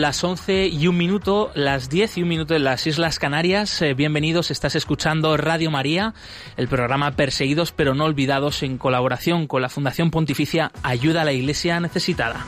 [0.00, 3.80] Las 11 y un minuto, las 10 y un minuto en las Islas Canarias.
[3.80, 6.14] Eh, bienvenidos, estás escuchando Radio María,
[6.56, 11.32] el programa Perseguidos pero no olvidados en colaboración con la Fundación Pontificia Ayuda a la
[11.32, 12.44] Iglesia Necesitada.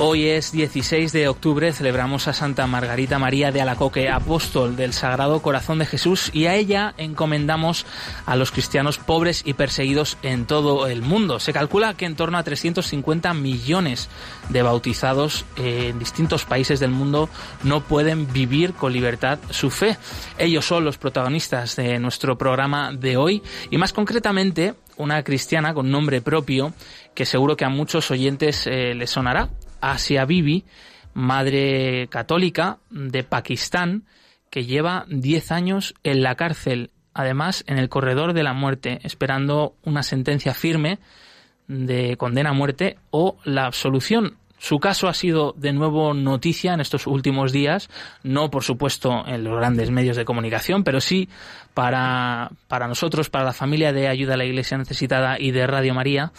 [0.00, 5.40] Hoy es 16 de octubre, celebramos a Santa Margarita María de Alacoque, apóstol del Sagrado
[5.40, 7.86] Corazón de Jesús, y a ella encomendamos
[8.26, 11.38] a los cristianos pobres y perseguidos en todo el mundo.
[11.38, 14.08] Se calcula que en torno a 350 millones
[14.48, 17.28] de bautizados en distintos países del mundo
[17.62, 19.96] no pueden vivir con libertad su fe.
[20.38, 25.92] Ellos son los protagonistas de nuestro programa de hoy y más concretamente una cristiana con
[25.92, 26.72] nombre propio
[27.14, 29.50] que seguro que a muchos oyentes eh, les sonará.
[29.92, 30.64] Asia Bibi,
[31.14, 34.04] madre católica de Pakistán,
[34.50, 39.74] que lleva 10 años en la cárcel, además en el corredor de la muerte, esperando
[39.82, 40.98] una sentencia firme
[41.66, 44.36] de condena a muerte o la absolución.
[44.58, 47.90] Su caso ha sido de nuevo noticia en estos últimos días,
[48.22, 51.28] no por supuesto en los grandes medios de comunicación, pero sí
[51.74, 55.92] para, para nosotros, para la familia de Ayuda a la Iglesia Necesitada y de Radio
[55.92, 56.32] María,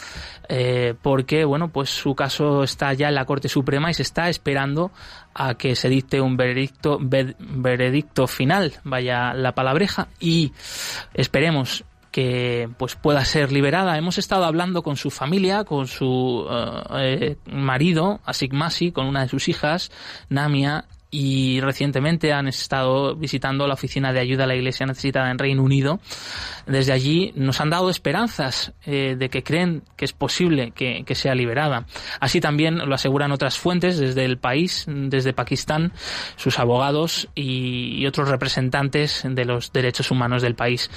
[0.50, 4.30] eh, porque bueno, pues su caso está ya en la Corte Suprema y se está
[4.30, 4.92] esperando
[5.34, 10.54] a que se dicte un veredicto, veredicto final, vaya la palabreja, y
[11.14, 11.84] esperemos
[12.16, 13.98] que pues pueda ser liberada.
[13.98, 19.28] Hemos estado hablando con su familia, con su eh, eh marido, Asigmasi, con una de
[19.28, 19.92] sus hijas,
[20.30, 25.38] Namia, y recientemente han estado visitando la oficina de ayuda a la Iglesia necesitada en
[25.38, 26.00] Reino Unido.
[26.66, 31.36] Desde allí nos han dado esperanzas eh, de que creen que es posible que, sea
[31.36, 31.86] liberada.
[32.20, 35.94] Así también lo aseguran otras fuentes desde el país, desde Pakistán,
[36.36, 40.92] sus abogados y, otros representantes de los derechos humanos del país.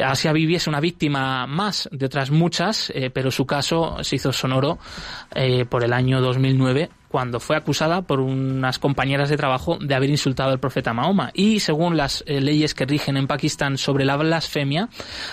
[0.00, 4.32] Asia Bibi es una víctima más de otras muchas, eh, pero su caso se hizo
[4.32, 4.78] sonoro
[5.34, 10.10] eh, por el año 2009 cuando fue acusada por unas compañeras de trabajo de haber
[10.10, 11.30] insultado al profeta Mahoma.
[11.34, 14.88] Y según las eh, leyes que rigen en Pakistán sobre la blasfemia,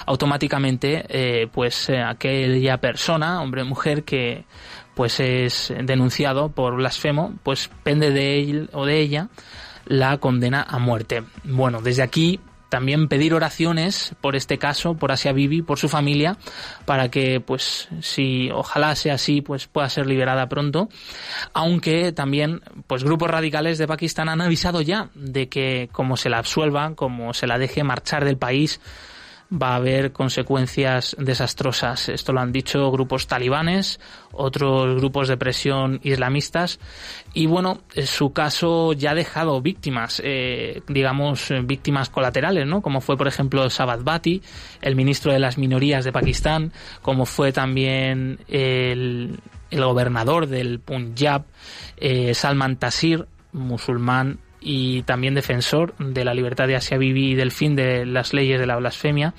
[0.05, 4.45] automáticamente, eh, pues eh, aquella persona, hombre o mujer, que
[4.93, 9.29] pues es denunciado por blasfemo, pues pende de él o de ella
[9.85, 11.23] la condena a muerte.
[11.43, 12.39] Bueno, desde aquí
[12.73, 16.37] también pedir oraciones por este caso, por Asia Bibi, por su familia,
[16.85, 20.89] para que, pues, si ojalá sea así, pues pueda ser liberada pronto.
[21.53, 26.39] Aunque también, pues, grupos radicales de Pakistán han avisado ya de que, como se la
[26.39, 28.81] absuelva, como se la deje marchar del país,
[29.53, 32.09] va a haber consecuencias desastrosas.
[32.09, 33.99] Esto lo han dicho grupos talibanes,
[34.31, 36.79] otros grupos de presión islamistas.
[37.33, 42.81] Y bueno, su caso ya ha dejado víctimas, eh, digamos, víctimas colaterales, ¿no?
[42.81, 44.41] Como fue, por ejemplo, Sabad Bati,
[44.81, 46.71] el ministro de las minorías de Pakistán,
[47.01, 49.39] como fue también el,
[49.71, 51.43] gobernador del Punjab,
[51.97, 57.51] eh, Salman Tasir, musulmán y también defensor de la libertad de Asia Bibi y del
[57.51, 59.33] fin de las leyes de la blasfemia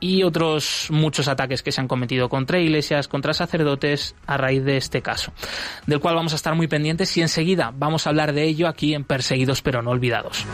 [0.00, 4.76] y otros muchos ataques que se han cometido contra iglesias, contra sacerdotes a raíz de
[4.76, 5.32] este caso,
[5.86, 8.94] del cual vamos a estar muy pendientes y enseguida vamos a hablar de ello aquí
[8.94, 10.46] en Perseguidos pero no olvidados.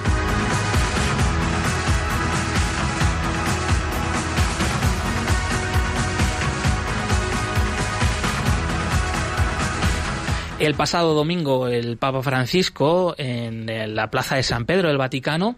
[10.62, 13.67] El pasado domingo el Papa Francisco en
[13.97, 15.56] la Plaza de San Pedro del Vaticano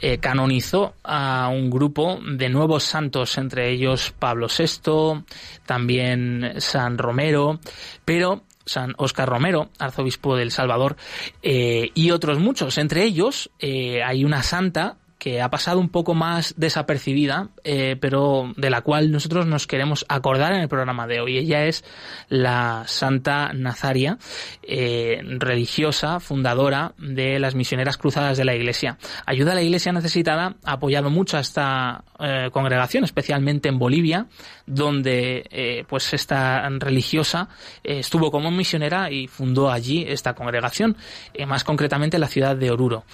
[0.00, 5.24] eh, canonizó a un grupo de nuevos santos, entre ellos Pablo VI,
[5.66, 7.60] también San Romero,
[8.06, 10.96] pero San Oscar Romero, arzobispo del Salvador,
[11.42, 12.78] eh, y otros muchos.
[12.78, 18.52] Entre ellos eh, hay una santa que ha pasado un poco más desapercibida, eh, pero
[18.56, 21.36] de la cual nosotros nos queremos acordar en el programa de hoy.
[21.36, 21.84] Ella es
[22.30, 24.18] la Santa Nazaria,
[24.62, 28.96] eh, religiosa, fundadora de las misioneras cruzadas de la Iglesia.
[29.26, 34.26] Ayuda a la Iglesia necesitada, ha apoyado mucho a esta eh, congregación, especialmente en Bolivia,
[34.66, 37.48] donde pues esta religiosa
[37.82, 40.96] estuvo como misionera y fundó allí esta congregación,
[41.46, 43.04] más concretamente en la ciudad de Oruro,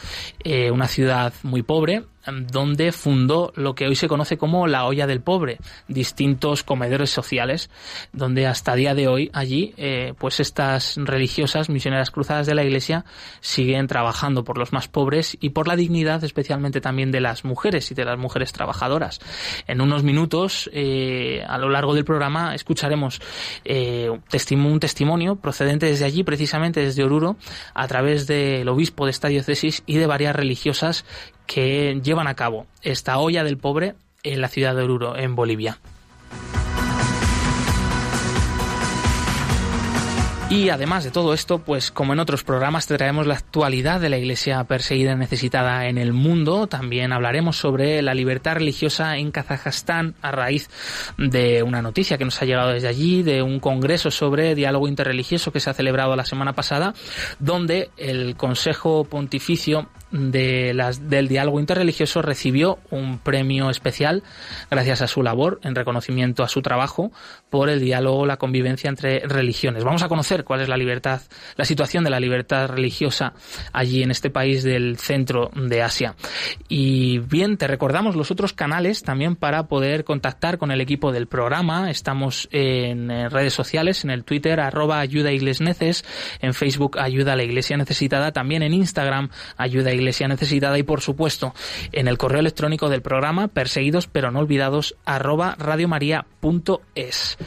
[0.71, 2.16] una ciudad muy pobre далее.
[2.27, 5.59] Donde fundó lo que hoy se conoce como la olla del pobre,
[5.89, 7.71] distintos comedores sociales,
[8.13, 13.05] donde hasta día de hoy allí, eh, pues estas religiosas misioneras cruzadas de la Iglesia
[13.41, 17.91] siguen trabajando por los más pobres y por la dignidad, especialmente también de las mujeres
[17.91, 19.21] y de las mujeres trabajadoras.
[19.67, 23.21] En unos minutos, eh, a lo largo del programa, escucharemos
[23.65, 27.37] eh, un testimonio procedente desde allí, precisamente desde Oruro,
[27.75, 31.05] a través del obispo de esta diócesis y de varias religiosas
[31.47, 35.79] que llevan a cabo esta olla del pobre en la ciudad de Oruro, en Bolivia.
[40.49, 44.09] Y además de todo esto, pues como en otros programas te traemos la actualidad de
[44.09, 46.69] la iglesia perseguida y necesitada en el mundo.
[46.69, 50.71] También hablaremos sobre la libertad religiosa en Kazajstán a raíz
[51.19, 55.51] de una noticia que nos ha llegado desde allí, de un congreso sobre diálogo interreligioso
[55.51, 56.95] que se ha celebrado la semana pasada,
[57.41, 64.23] donde el Consejo Pontificio de las, del diálogo interreligioso recibió un premio especial
[64.71, 67.11] gracias a su labor en reconocimiento a su trabajo
[67.51, 69.85] por el diálogo, la convivencia entre religiones.
[69.85, 71.23] Vamos a conocer cuál es la libertad,
[71.57, 73.35] la situación de la libertad religiosa
[73.73, 76.15] allí en este país del centro de Asia.
[76.69, 81.27] Y bien, te recordamos los otros canales también para poder contactar con el equipo del
[81.27, 81.91] programa.
[81.91, 86.05] Estamos en redes sociales, en el Twitter, arroba ayuda iglesneces,
[86.41, 91.01] en Facebook ayuda a la iglesia necesitada, también en Instagram ayuda Iglesia Necesitada y por
[91.01, 91.55] supuesto
[91.93, 97.39] en el correo electrónico del programa perseguidos pero no olvidados arroba radiomaria.es.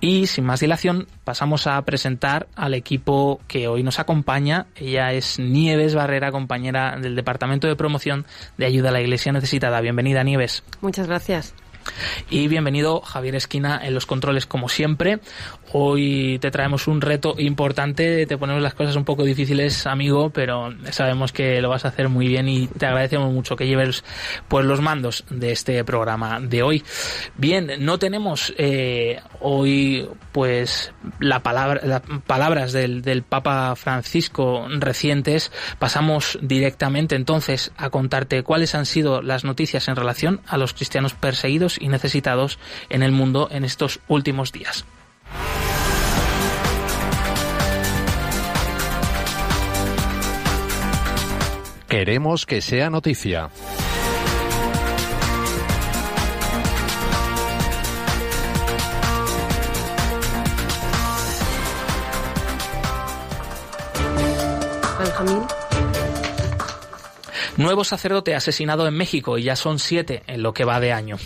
[0.00, 4.66] Y sin más dilación, pasamos a presentar al equipo que hoy nos acompaña.
[4.76, 8.26] Ella es Nieves Barrera, compañera del Departamento de Promoción
[8.58, 9.80] de Ayuda a la Iglesia Necesitada.
[9.80, 10.62] Bienvenida, Nieves.
[10.82, 11.54] Muchas gracias.
[12.30, 15.20] Y bienvenido Javier Esquina en los controles como siempre.
[15.72, 20.72] Hoy te traemos un reto importante, te ponemos las cosas un poco difíciles, amigo, pero
[20.90, 24.04] sabemos que lo vas a hacer muy bien y te agradecemos mucho que lleves
[24.48, 26.84] pues los mandos de este programa de hoy.
[27.36, 35.52] Bien, no tenemos eh, hoy pues la palabra, las palabras del, del Papa Francisco recientes.
[35.78, 41.14] Pasamos directamente entonces a contarte cuáles han sido las noticias en relación a los cristianos
[41.14, 44.84] perseguidos y necesitados en el mundo en estos últimos días.
[51.88, 53.50] Queremos que sea noticia.
[67.56, 71.16] Nuevo sacerdote asesinado en México y ya son siete en lo que va de año.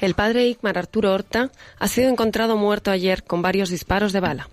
[0.00, 4.48] El padre Igmar Arturo Horta ha sido encontrado muerto ayer con varios disparos de bala.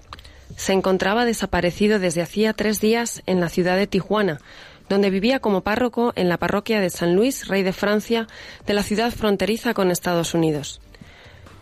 [0.55, 4.39] Se encontraba desaparecido desde hacía tres días en la ciudad de Tijuana,
[4.87, 8.27] donde vivía como párroco en la parroquia de San Luis, rey de Francia,
[8.65, 10.81] de la ciudad fronteriza con Estados Unidos.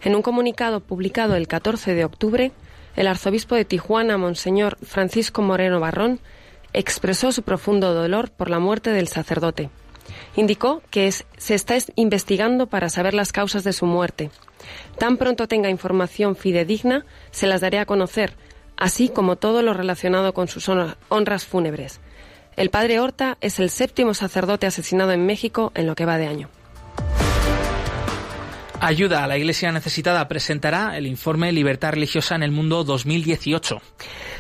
[0.04, 2.52] En un comunicado publicado el 14 de octubre,
[2.96, 6.20] el arzobispo de Tijuana, Monseñor Francisco Moreno Barrón,
[6.74, 9.70] expresó su profundo dolor por la muerte del sacerdote.
[10.36, 14.32] Indicó que se está investigando para saber las causas de su muerte.
[14.98, 18.34] Tan pronto tenga información fidedigna, se las daré a conocer,
[18.78, 22.00] así como todo lo relacionado con sus honras fúnebres.
[22.56, 26.28] El padre Horta es el séptimo sacerdote asesinado en México en lo que va de
[26.28, 26.50] año.
[28.84, 33.80] Ayuda a la Iglesia Necesitada presentará el informe Libertad Religiosa en el Mundo 2018.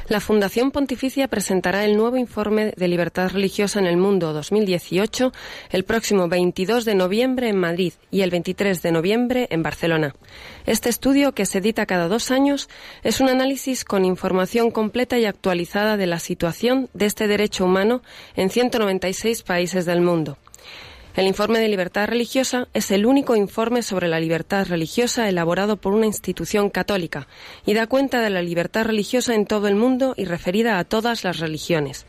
[0.07, 5.31] La Fundación Pontificia presentará el nuevo informe de Libertad Religiosa en el Mundo 2018
[5.69, 10.15] el próximo 22 de noviembre en Madrid y el 23 de noviembre en Barcelona.
[10.65, 12.67] Este estudio, que se edita cada dos años,
[13.03, 18.01] es un análisis con información completa y actualizada de la situación de este derecho humano
[18.35, 20.39] en 196 países del mundo.
[21.13, 25.93] El informe de libertad religiosa es el único informe sobre la libertad religiosa elaborado por
[25.93, 27.27] una institución católica
[27.65, 31.25] y da cuenta de la libertad religiosa en todo el mundo y referida a todas
[31.25, 32.05] las religiones.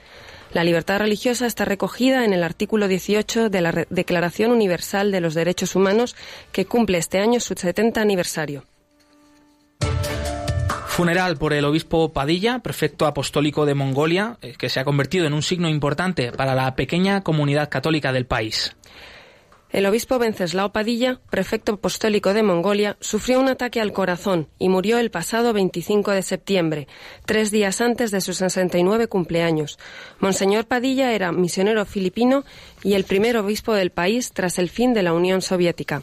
[0.53, 5.35] La libertad religiosa está recogida en el artículo 18 de la Declaración Universal de los
[5.35, 6.15] Derechos Humanos
[6.53, 8.67] que cumple este año su 70 aniversario.
[10.93, 15.33] Funeral por el obispo Padilla, prefecto apostólico de Mongolia, eh, que se ha convertido en
[15.33, 18.77] un signo importante para la pequeña comunidad católica del país.
[19.71, 24.99] El obispo Venceslao Padilla, prefecto apostólico de Mongolia, sufrió un ataque al corazón y murió
[24.99, 26.89] el pasado 25 de septiembre,
[27.25, 29.79] tres días antes de sus 69 cumpleaños.
[30.21, 32.45] Monseñor Padilla era misionero filipino
[32.85, 36.03] y el primer obispo del país tras el fin de la Unión Soviética.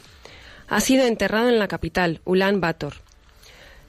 [0.66, 2.94] Ha sido enterrado en la capital, Ulan Bator.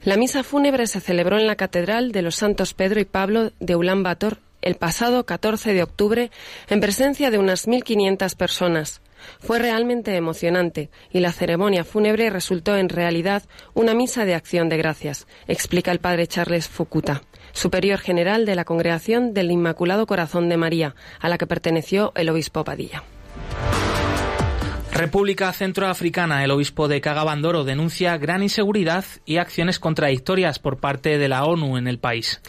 [0.03, 3.75] La misa fúnebre se celebró en la Catedral de los Santos Pedro y Pablo de
[3.75, 6.31] Ulan Bator el pasado 14 de octubre
[6.69, 9.01] en presencia de unas 1.500 personas.
[9.39, 13.43] Fue realmente emocionante y la ceremonia fúnebre resultó en realidad
[13.75, 18.65] una misa de acción de gracias, explica el padre Charles Fukuta, superior general de la
[18.65, 23.03] Congregación del Inmaculado Corazón de María, a la que perteneció el obispo Padilla.
[24.93, 31.29] República Centroafricana, el obispo de Cagabandoro denuncia gran inseguridad y acciones contradictorias por parte de
[31.29, 32.41] la ONU en el país.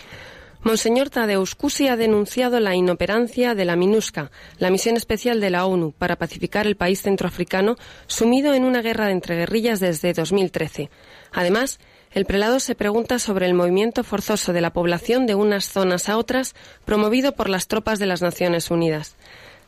[0.64, 5.66] Monseñor Tadeusz Cusi ha denunciado la inoperancia de la MINUSCA, la misión especial de la
[5.66, 10.88] ONU para pacificar el país centroafricano, sumido en una guerra entre guerrillas desde 2013.
[11.32, 11.80] Además,
[12.12, 16.16] el prelado se pregunta sobre el movimiento forzoso de la población de unas zonas a
[16.16, 19.16] otras, promovido por las tropas de las Naciones Unidas.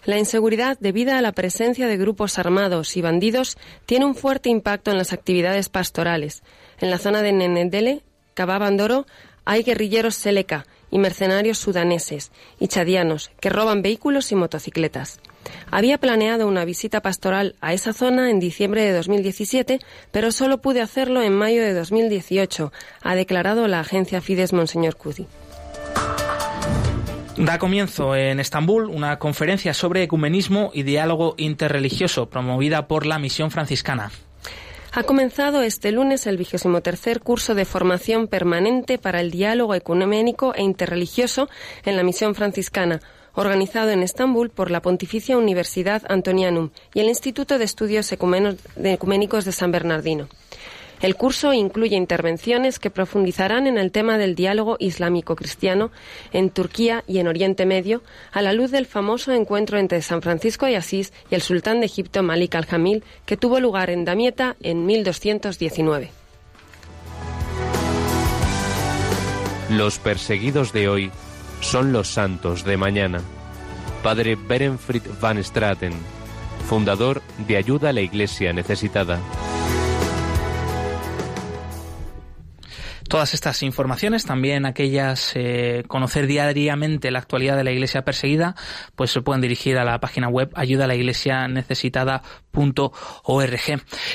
[0.05, 3.57] La inseguridad debida a la presencia de grupos armados y bandidos
[3.87, 6.43] tiene un fuerte impacto en las actividades pastorales.
[6.79, 8.03] En la zona de Nenedele,
[8.35, 9.07] Cababandoro,
[9.45, 12.31] hay guerrilleros Seleka, y mercenarios sudaneses
[12.61, 15.19] y chadianos que roban vehículos y motocicletas.
[15.73, 19.81] Había planeado una visita pastoral a esa zona en diciembre de 2017,
[20.13, 25.27] pero solo pude hacerlo en mayo de 2018, ha declarado la agencia Fides Monseñor Cudi.
[27.37, 33.51] Da comienzo en Estambul una conferencia sobre ecumenismo y diálogo interreligioso promovida por la Misión
[33.51, 34.13] Franciscana.
[34.93, 40.55] Ha comenzado este lunes el vigésimo tercer curso de formación permanente para el diálogo ecuménico
[40.55, 41.49] e interreligioso
[41.85, 43.01] en la misión franciscana,
[43.35, 49.53] organizado en Estambul por la Pontificia Universidad Antonianum y el Instituto de Estudios Ecuménicos de
[49.53, 50.29] San Bernardino.
[51.05, 55.91] El curso incluye intervenciones que profundizarán en el tema del diálogo islámico-cristiano
[56.33, 58.01] en Turquía y en Oriente Medio,
[58.33, 61.87] a la luz del famoso encuentro entre San Francisco de Asís y el sultán de
[61.87, 66.11] Egipto Malik al-Jamil, que tuvo lugar en Damieta en 1219.
[69.73, 71.11] Los perseguidos de hoy
[71.61, 73.21] son los santos de mañana.
[74.03, 75.93] Padre Berenfried van Straten,
[76.67, 79.21] fundador de Ayuda a la Iglesia Necesitada.
[83.09, 88.55] Todas estas informaciones, también aquellas eh, conocer diariamente la actualidad de la Iglesia perseguida,
[88.97, 92.23] pues se pueden dirigir a la página web ayuda a la iglesia necesitada.org.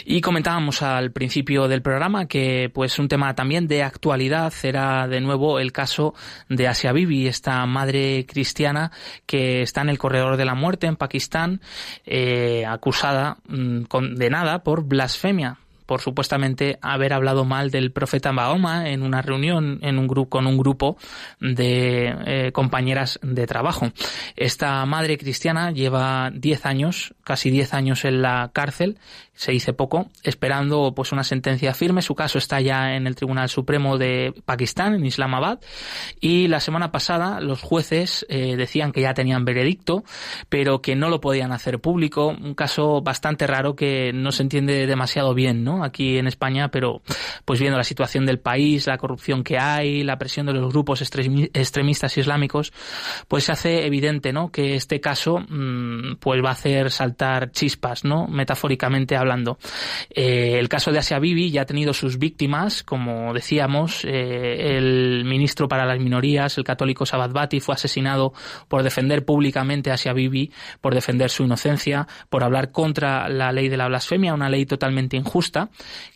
[0.06, 5.22] Y comentábamos al principio del programa que pues un tema también de actualidad era de
[5.22, 6.14] nuevo el caso
[6.50, 8.92] de Asia Bibi, esta madre cristiana
[9.26, 11.62] que está en el corredor de la muerte en Pakistán,
[12.06, 15.58] eh, acusada, mm, condenada por blasfemia
[15.90, 20.46] por supuestamente haber hablado mal del profeta Mahoma en una reunión en un grupo con
[20.46, 20.98] un grupo
[21.40, 23.92] de eh, compañeras de trabajo.
[24.36, 29.00] Esta madre cristiana lleva 10 años, casi 10 años en la cárcel
[29.40, 32.02] se dice poco, esperando pues una sentencia firme.
[32.02, 35.62] Su caso está ya en el Tribunal Supremo de Pakistán, en Islamabad,
[36.20, 40.04] y la semana pasada los jueces eh, decían que ya tenían veredicto,
[40.50, 42.28] pero que no lo podían hacer público.
[42.28, 45.86] Un caso bastante raro que no se entiende demasiado bien, ¿no?
[45.86, 47.02] Aquí en España, pero
[47.46, 51.02] pues viendo la situación del país, la corrupción que hay, la presión de los grupos
[51.02, 52.74] extremistas islámicos,
[53.30, 54.52] pues se hace evidente, ¿no?
[54.52, 58.28] Que este caso mm, pues va a hacer saltar chispas, ¿no?
[58.28, 59.29] Metafóricamente hablando
[60.10, 65.24] eh, el caso de Asia Bibi ya ha tenido sus víctimas, como decíamos, eh, el
[65.26, 68.34] ministro para las minorías, el católico Sabat Bati, fue asesinado
[68.68, 73.70] por defender públicamente a Asia Bibi, por defender su inocencia, por hablar contra la ley
[73.70, 75.70] de la blasfemia, una ley totalmente injusta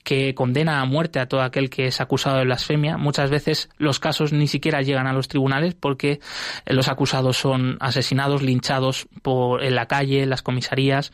[0.04, 2.98] que condena a muerte a todo aquel que es acusado de blasfemia.
[2.98, 6.20] Muchas veces los casos ni siquiera llegan a los tribunales porque
[6.66, 11.12] los acusados son asesinados, linchados por, en la calle, en las comisarías.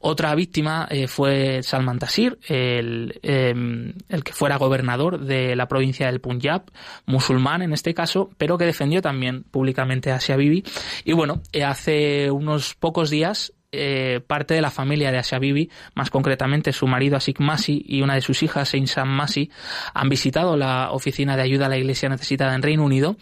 [0.00, 6.06] Otra víctima eh, fue Salman Taseer, el, em, el que fuera gobernador de la provincia
[6.06, 6.62] del Punjab,
[7.06, 10.64] musulmán en este caso, pero que defendió también públicamente a Asia Bibi.
[11.04, 15.70] Y bueno, eh, hace unos pocos días eh, parte de la familia de Asia Bibi,
[15.94, 19.50] más concretamente su marido Asik Masi y una de sus hijas, Insan Masi,
[19.92, 23.16] han visitado la oficina de ayuda a la Iglesia necesitada en Reino Unido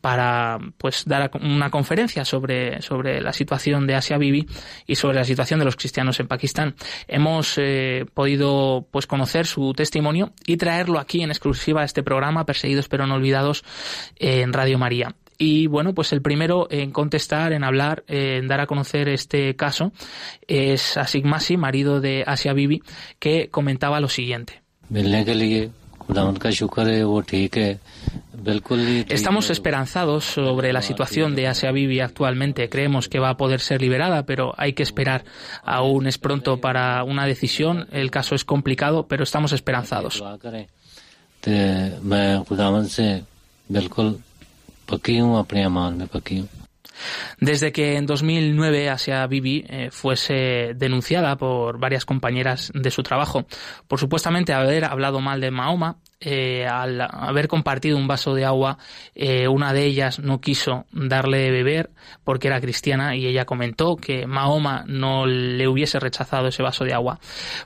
[0.00, 4.46] para pues dar una conferencia sobre, sobre la situación de Asia Bibi
[4.86, 6.74] y sobre la situación de los cristianos en Pakistán.
[7.08, 12.46] Hemos eh, podido pues conocer su testimonio y traerlo aquí en exclusiva a este programa
[12.46, 13.64] Perseguidos pero no olvidados
[14.16, 15.14] en Radio María.
[15.42, 19.92] Y bueno, pues el primero en contestar, en hablar, en dar a conocer este caso
[20.46, 22.82] es Asik Masi, marido de Asia Bibi,
[23.18, 24.60] que comentaba lo siguiente.
[29.08, 32.68] Estamos esperanzados sobre la situación de Asia Bibi actualmente.
[32.68, 35.24] Creemos que va a poder ser liberada, pero hay que esperar.
[35.62, 37.86] Aún es pronto para una decisión.
[37.92, 40.22] El caso es complicado, pero estamos esperanzados.
[47.38, 53.46] Desde que en 2009 Asia Bibi eh, fuese denunciada por varias compañeras de su trabajo
[53.88, 58.76] por supuestamente haber hablado mal de Mahoma, eh, al haber compartido un vaso de agua,
[59.14, 61.90] eh, una de ellas no quiso darle de beber
[62.24, 66.92] porque era cristiana y ella comentó que Mahoma no le hubiese rechazado ese vaso de
[66.92, 67.20] agua.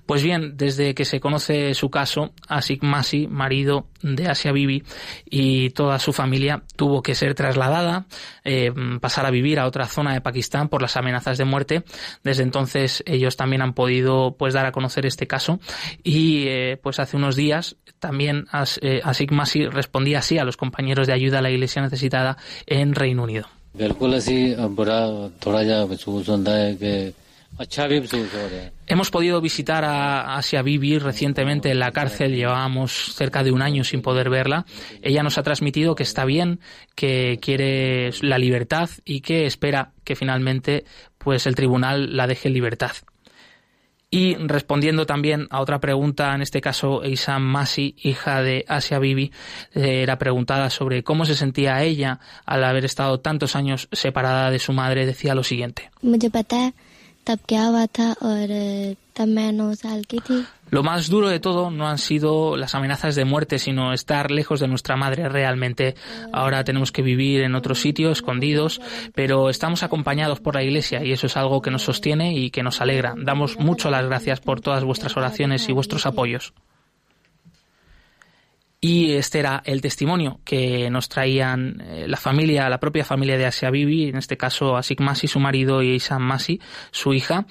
[0.07, 4.85] Pues bien, desde que se conoce su caso, Asik Masi, marido de Asia Bibi,
[5.25, 8.07] y toda su familia tuvo que ser trasladada,
[8.45, 11.83] eh, pasar a vivir a otra zona de Pakistán por las amenazas de muerte.
[12.23, 15.59] Desde entonces ellos también han podido pues dar a conocer este caso
[16.05, 16.47] y
[16.83, 18.44] pues hace unos días también
[18.83, 22.37] eh, Asik Masi respondía así a los compañeros de ayuda a la Iglesia necesitada
[22.67, 23.47] en Reino Unido.
[28.87, 33.85] Hemos podido visitar a Asia Bibi recientemente en la cárcel, llevábamos cerca de un año
[33.85, 34.67] sin poder verla.
[35.03, 36.61] Ella nos ha transmitido que está bien,
[36.97, 40.85] que quiere la libertad y que espera que finalmente
[41.19, 42.93] pues el tribunal la deje en libertad.
[44.15, 49.33] Y respondiendo también a otra pregunta, en este caso Isam Masi, hija de Asia Bibi,
[49.75, 54.61] eh, era preguntada sobre cómo se sentía ella al haber estado tantos años separada de
[54.61, 55.91] su madre, decía lo siguiente.
[60.71, 64.61] Lo más duro de todo no han sido las amenazas de muerte, sino estar lejos
[64.61, 65.95] de nuestra madre realmente.
[66.33, 68.81] Ahora tenemos que vivir en otro sitio, escondidos,
[69.15, 72.63] pero estamos acompañados por la Iglesia y eso es algo que nos sostiene y que
[72.63, 73.15] nos alegra.
[73.17, 76.53] Damos mucho las gracias por todas vuestras oraciones y vuestros apoyos.
[78.87, 83.47] Y este era el testimonio que nos traían eh, la familia, la propia familia de
[83.47, 86.61] Asia Bibi, en este caso Asik Masi, su marido, y Isam Masi,
[86.91, 87.47] su hija,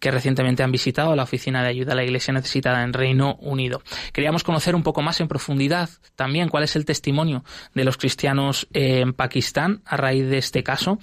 [0.00, 3.80] que recientemente han visitado la oficina de ayuda a la Iglesia necesitada en Reino Unido.
[4.12, 8.66] Queríamos conocer un poco más en profundidad también cuál es el testimonio de los cristianos
[8.72, 10.98] en Pakistán a raíz de este caso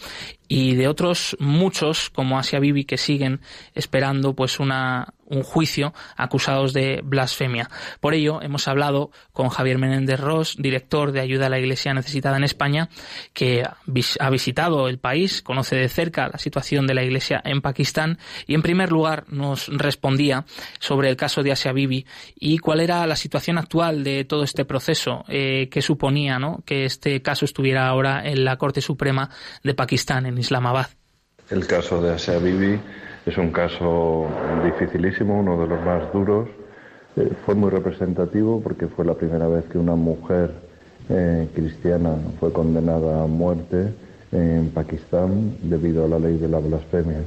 [0.49, 3.39] y de otros muchos como Asia Bibi que siguen
[3.75, 7.69] esperando pues una un juicio acusados de blasfemia.
[7.99, 12.37] Por ello, hemos hablado con Javier Menéndez Ross, director de Ayuda a la Iglesia Necesitada
[12.37, 12.89] en España,
[13.33, 18.17] que ha visitado el país, conoce de cerca la situación de la Iglesia en Pakistán
[18.47, 20.45] y, en primer lugar, nos respondía
[20.79, 24.65] sobre el caso de Asia Bibi y cuál era la situación actual de todo este
[24.65, 26.63] proceso eh, que suponía ¿no?
[26.65, 29.29] que este caso estuviera ahora en la Corte Suprema
[29.63, 30.25] de Pakistán,
[31.49, 32.79] El caso de Asia Bibi
[33.25, 34.27] es un caso
[34.63, 36.47] dificilísimo, uno de los más duros.
[37.15, 40.51] Eh, fue muy representativo porque fue la primera vez que una mujer
[41.09, 43.91] eh, cristiana fue condenada a muerte
[44.31, 47.23] en Pakistán debido a la ley de la blasfemia.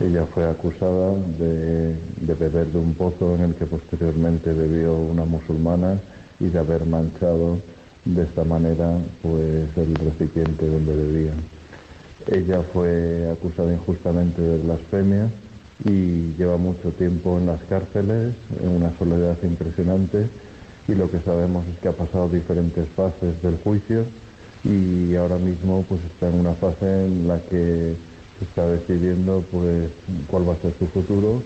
[0.00, 5.24] Ella fue acusada de, de, beber de un pozo en el que posteriormente bebió una
[5.24, 5.98] musulmana
[6.38, 7.58] y de haber manchado
[8.04, 11.55] de esta manera pues el recipiente donde bebían.
[12.28, 15.30] Ella fue acusada injustamente de blasfemia
[15.84, 20.28] y lleva mucho tiempo en las cárceles, en una soledad impresionante
[20.88, 24.06] y lo que sabemos es que ha pasado diferentes fases del juicio
[24.64, 27.94] y ahora mismo pues está en una fase en la que
[28.38, 29.90] se está decidiendo pues
[30.26, 31.42] cuál va a ser su futuro,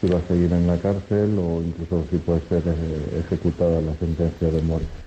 [0.00, 3.94] si va a seguir en la cárcel o incluso si puede ser eh, ejecutada la
[3.96, 4.99] sentencia de muerte.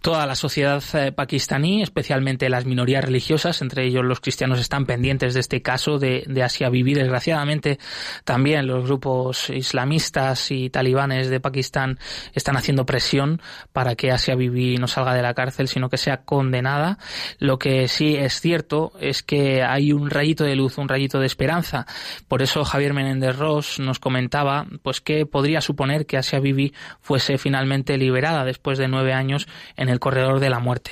[0.00, 5.34] Toda la sociedad eh, pakistaní, especialmente las minorías religiosas, entre ellos los cristianos, están pendientes
[5.34, 6.94] de este caso de, Asia Bibi.
[6.94, 7.78] Desgraciadamente,
[8.24, 11.98] también los grupos islamistas y talibanes de Pakistán
[12.34, 13.40] están haciendo presión
[13.72, 16.98] para que Asia Bibi no salga de la cárcel, sino que sea condenada.
[17.38, 21.26] Lo que sí es cierto es que hay un rayito de luz, un rayito de
[21.26, 21.86] esperanza.
[22.28, 27.38] Por eso Javier Menéndez Ross nos comentaba, pues que podría suponer que Asia Bibi fuese
[27.38, 30.90] finalmente liberada después de nueve años en el el corredor de la muerte.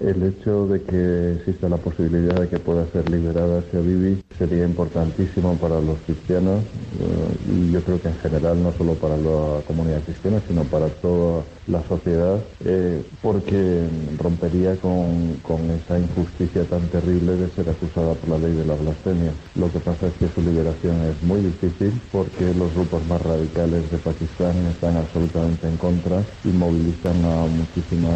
[0.00, 4.64] El hecho de que exista la posibilidad de que pueda ser liberada hacia Bibi sería
[4.64, 9.60] importantísimo para los cristianos eh, y yo creo que en general no solo para la
[9.66, 13.86] comunidad cristiana sino para toda la sociedad eh, porque
[14.18, 15.38] rompería con,
[15.70, 19.32] esa injusticia tan terrible de ser acusada por la ley de la blasfemia.
[19.54, 23.90] Lo que pasa es que su liberación es muy difícil porque los grupos más radicales
[23.90, 28.10] de Pakistán están absolutamente en contra y movilizan a muchísima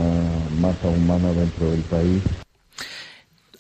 [0.61, 2.23] masa humana dentro del país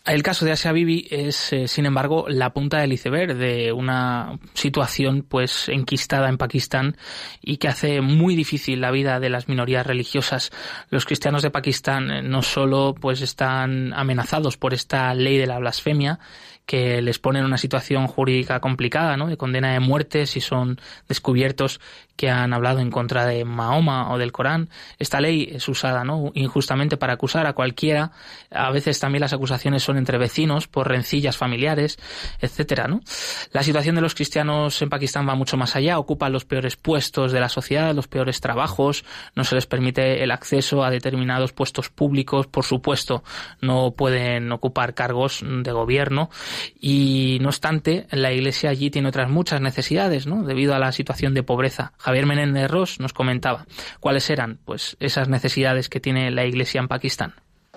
[0.08, 4.38] El caso de Asia Bibi es, eh, sin embargo, la punta del iceberg de una
[4.54, 6.96] situación pues enquistada en Pakistán
[7.42, 10.50] y que hace muy difícil la vida de las minorías religiosas.
[10.88, 15.58] Los cristianos de Pakistán eh, no solo pues están amenazados por esta ley de la
[15.58, 16.18] blasfemia
[16.68, 19.28] que les pone en una situación jurídica complicada, ¿no?
[19.28, 20.78] De condena de muerte si son
[21.08, 21.80] descubiertos
[22.14, 24.68] que han hablado en contra de Mahoma o del Corán.
[24.98, 26.30] Esta ley es usada, ¿no?
[26.34, 28.10] Injustamente para acusar a cualquiera.
[28.50, 31.96] A veces también las acusaciones son entre vecinos por rencillas familiares,
[32.40, 33.00] etcétera, ¿no?
[33.52, 35.98] La situación de los cristianos en Pakistán va mucho más allá.
[35.98, 39.06] Ocupan los peores puestos de la sociedad, los peores trabajos.
[39.34, 42.46] No se les permite el acceso a determinados puestos públicos.
[42.46, 43.22] Por supuesto,
[43.62, 46.28] no pueden ocupar cargos de gobierno
[46.80, 50.42] y no obstante, la Iglesia allí tiene otras muchas necesidades, ¿no?
[50.42, 51.92] Debido a la situación de pobreza.
[51.98, 53.66] Javier Menéndez Ross nos comentaba
[54.00, 57.34] cuáles eran, pues, esas necesidades que tiene la Iglesia en Pakistán.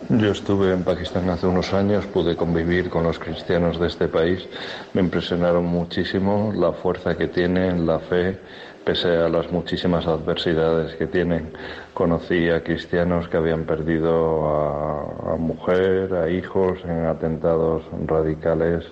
[0.10, 4.48] Yo estuve en Pakistán hace unos años, pude convivir con los cristianos de este país.
[4.94, 8.40] Me impresionaron muchísimo la fuerza que tienen, la fe,
[8.84, 11.52] pese a las muchísimas adversidades que tienen.
[11.94, 18.86] Conocí a cristianos que habían perdido a, mujer, a hijos en atentados radicales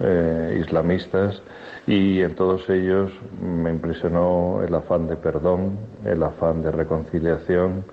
[0.00, 1.42] eh, islamistas
[1.86, 7.84] y en todos ellos me impresionó el afán de perdón, el afán de reconciliación,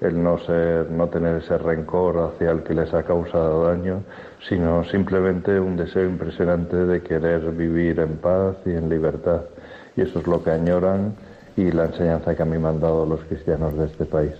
[0.00, 4.02] el no ser, no tener ese rencor hacia el que les ha causado daño,
[4.48, 9.42] sino simplemente un deseo impresionante de querer vivir en paz y en libertad
[9.96, 11.14] y eso es lo que añoran
[11.56, 14.32] y la enseñanza que a mí me han dado los cristianos de este país.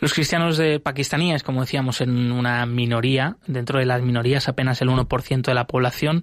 [0.00, 4.88] Los cristianos de pakistaníes, como decíamos, en una minoría, dentro de las minorías apenas el
[4.88, 6.22] 1% de la población,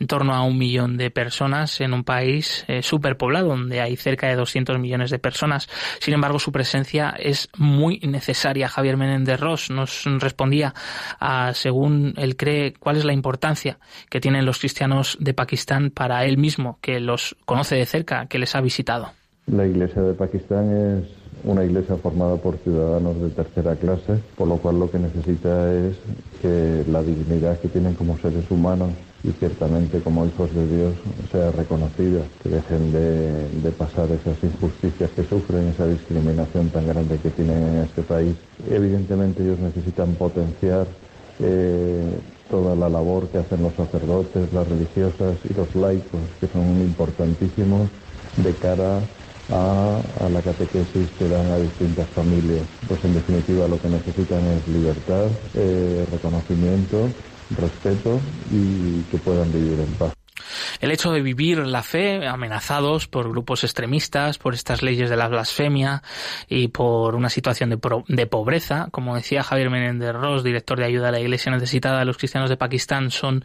[0.00, 4.28] en torno a un millón de personas en un país eh, superpoblado donde hay cerca
[4.28, 5.68] de 200 millones de personas.
[6.00, 8.68] Sin embargo, su presencia es muy necesaria.
[8.68, 10.74] Javier Menéndez Ross nos respondía
[11.20, 13.78] a, según él cree, cuál es la importancia
[14.08, 18.38] que tienen los cristianos de Pakistán para él mismo, que los conoce de cerca, que
[18.38, 19.10] les ha visitado.
[19.46, 21.04] La iglesia de Pakistán es
[21.44, 25.96] una iglesia formada por ciudadanos de tercera clase, por lo cual lo que necesita es
[26.42, 28.90] que la dignidad que tienen como seres humanos
[29.26, 30.94] y ciertamente como hijos de Dios
[31.32, 37.30] sea reconocida, que dejen de, pasar esas injusticias que sufren, esa discriminación tan grande que
[37.30, 38.34] tienen en este país.
[38.70, 40.86] Evidentemente ellos necesitan potenciar
[41.40, 46.80] eh, toda la labor que hacen los sacerdotes, las religiosas y los laicos, que son
[46.80, 47.88] importantísimos
[48.36, 49.00] de cara
[49.50, 52.62] a, la catequesis que dan a distintas familias.
[52.86, 57.08] Pues en definitiva lo que necesitan es libertad, eh, reconocimiento
[57.50, 60.12] respeto y que puedan vivir en paz.
[60.80, 65.28] El hecho de vivir la fe amenazados por grupos extremistas, por estas leyes de la
[65.28, 66.02] blasfemia
[66.48, 71.12] y por una situación de, pobreza, como decía Javier Menéndez Ross, director de ayuda a
[71.12, 73.44] la Iglesia necesitada, los cristianos de Pakistán son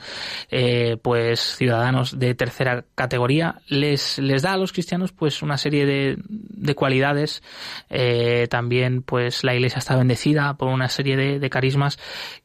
[0.50, 5.86] eh, pues ciudadanos de tercera categoría, les, les da a los cristianos pues una serie
[5.86, 7.42] de, de cualidades.
[7.90, 11.98] Eh, también pues la Iglesia está bendecida por una serie de, de carismas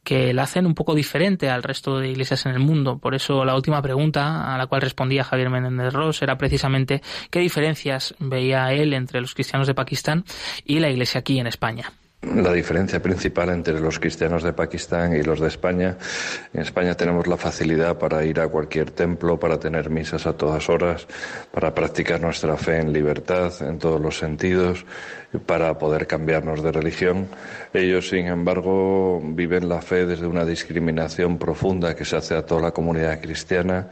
[0.07, 2.99] que la hacen un poco diferente al resto de iglesias en el mundo.
[2.99, 7.41] Por eso la última pregunta a la cual respondía Javier Menéndez Ross era precisamente qué
[7.41, 10.25] diferencias veía él entre los cristianos de Pakistán
[10.65, 11.91] y la iglesia aquí en España.
[12.23, 15.97] La diferencia principal entre los cristianos de Pakistán y los de España,
[16.53, 20.69] en España tenemos la facilidad para ir a cualquier templo, para tener misas a todas
[20.69, 21.07] horas,
[21.53, 24.85] para practicar nuestra fe en libertad, en todos los sentidos,
[25.47, 27.29] para poder cambiarnos de religión.
[27.73, 32.61] Ellos, sin embargo, viven la fe desde una discriminación profunda que se hace a toda
[32.61, 33.89] la comunidad cristiana,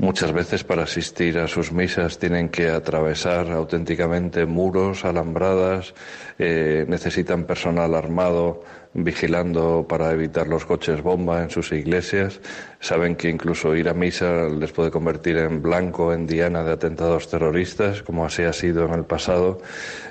[0.00, 5.92] Muchas veces para asistir a sus misas tienen que atravesar auténticamente muros, alambradas,
[6.38, 8.62] eh, necesitan personal armado
[8.94, 12.40] vigilando para evitar los coches bomba en sus iglesias.
[12.78, 17.28] Saben que incluso ir a misa les puede convertir en blanco, en diana de atentados
[17.28, 19.60] terroristas, como así ha sido en el pasado.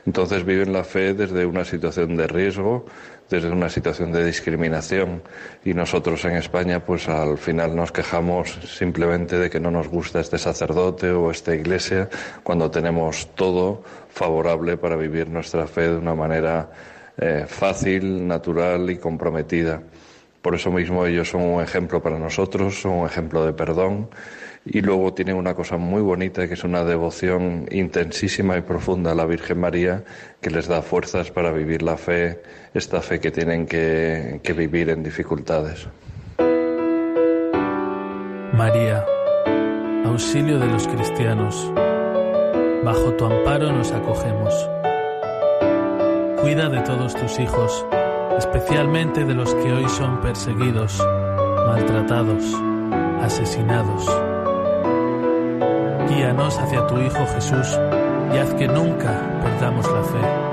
[0.06, 2.86] Entonces viven la fe desde una situación de riesgo
[3.30, 5.22] desde una situación de discriminación
[5.66, 10.20] y nosotros en España pues al final nos quejamos simplemente de que no nos gusta
[10.20, 12.10] este sacerdote o esta iglesia
[12.44, 16.70] cuando tenemos todo favorable para vivir nuestra fe de una manera
[17.18, 19.82] eh, fácil, natural y comprometida.
[20.42, 24.10] Por eso mismo ellos son un ejemplo para nosotros, son un ejemplo de perdón
[24.70, 29.16] y luego tienen una cosa muy bonita que es una devoción intensísima y profunda a
[29.16, 30.04] la Virgen María
[30.42, 32.42] que les da fuerzas para vivir la fe,
[32.74, 35.88] esta fe que tienen que, que vivir en dificultades.
[38.54, 39.06] María,
[40.06, 41.72] auxilio de los cristianos,
[42.84, 44.70] bajo tu amparo nos acogemos.
[46.42, 47.86] Cuida de todos tus hijos,
[48.38, 51.02] especialmente de los que hoy son perseguidos
[51.68, 52.44] maltratados,
[53.22, 54.27] asesinados.
[56.10, 57.80] Guíanos hacia tu Hijo Jesús
[58.34, 60.47] y haz que nunca perdamos la fe.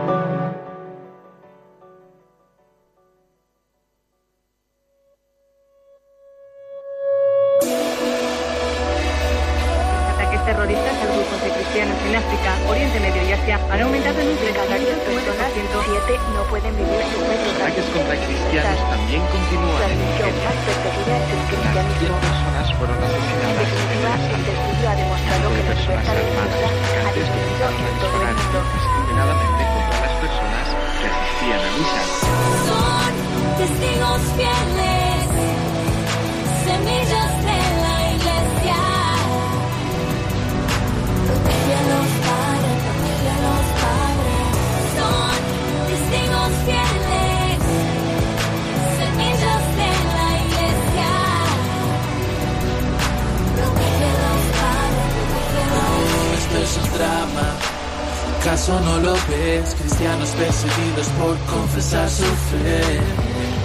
[60.39, 63.64] decididos por confesar su fe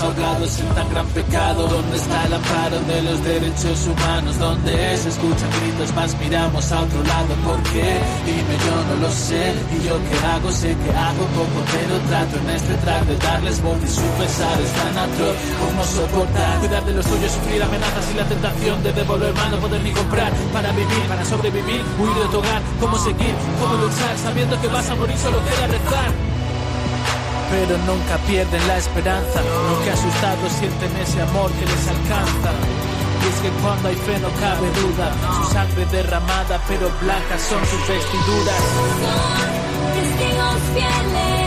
[0.00, 1.68] ahogados en tan gran pecado.
[1.68, 4.38] ¿Dónde está el amparo de los derechos humanos?
[4.38, 6.16] ¿Dónde se escuchan gritos más?
[6.18, 7.34] Miramos a otro lado.
[7.44, 8.00] ¿Por qué?
[8.26, 9.54] Dime, yo no lo sé.
[9.74, 10.50] ¿Y yo qué hago?
[10.50, 14.72] Sé que hago poco, pero trato en este track darles voz y su pesar es
[14.72, 15.36] tan atroz.
[15.60, 16.58] ¿Cómo soportar?
[16.60, 19.92] Cuidar de los tuyos, sufrir amenazas y la tentación de devolver mal, no poder ni
[19.92, 20.32] comprar.
[20.52, 22.62] Para vivir, para sobrevivir, huir de tu hogar.
[22.80, 23.34] ¿Cómo seguir?
[23.60, 24.16] ¿Cómo luchar?
[24.22, 26.25] Sabiendo que vas a morir, solo queda rezar
[27.50, 29.40] pero nunca pierden la esperanza.
[29.42, 32.50] Lo que asustados sienten ese amor que les alcanza.
[33.22, 37.64] Y es que cuando hay fe no cabe duda, su sangre derramada pero blancas son
[37.66, 38.62] sus vestiduras.
[39.94, 41.45] Testigos fieles,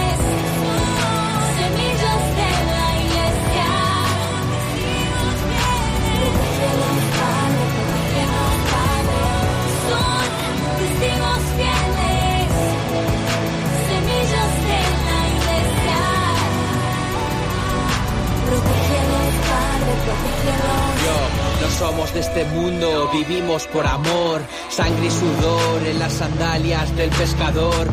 [20.10, 26.95] Yo, no somos de este mundo, vivimos por amor, sangre y sudor en las sandalias
[26.95, 27.88] del pescador,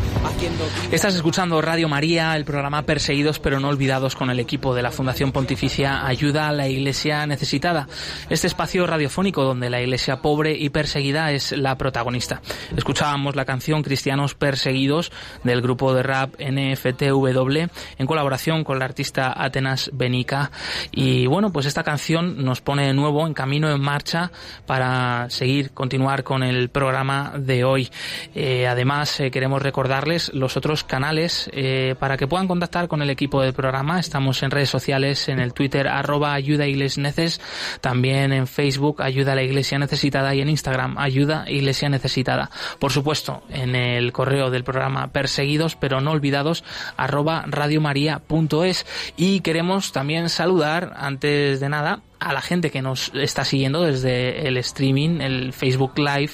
[0.91, 4.91] Estás escuchando Radio María, el programa Perseguidos pero no olvidados con el equipo de la
[4.91, 7.87] Fundación Pontificia Ayuda a la Iglesia Necesitada.
[8.29, 12.41] Este espacio radiofónico donde la iglesia pobre y perseguida es la protagonista.
[12.75, 15.11] Escuchábamos la canción Cristianos Perseguidos
[15.43, 20.51] del grupo de rap NFTW en colaboración con la artista Atenas Benica.
[20.91, 24.31] Y bueno, pues esta canción nos pone de nuevo en camino, en marcha
[24.65, 27.89] para seguir, continuar con el programa de hoy.
[28.35, 33.09] Eh, además, eh, queremos recordarles los otros canales eh, para que puedan contactar con el
[33.09, 33.99] equipo del programa.
[33.99, 37.41] Estamos en redes sociales, en el Twitter arroba ayuda neces,
[37.81, 42.49] también en Facebook ayuda a la iglesia necesitada y en Instagram ayuda iglesia necesitada.
[42.79, 46.63] Por supuesto, en el correo del programa perseguidos pero no olvidados
[46.95, 48.85] arroba radiomaria.es
[49.15, 54.47] y queremos también saludar antes de nada a la gente que nos está siguiendo desde
[54.47, 56.31] el streaming, el Facebook Live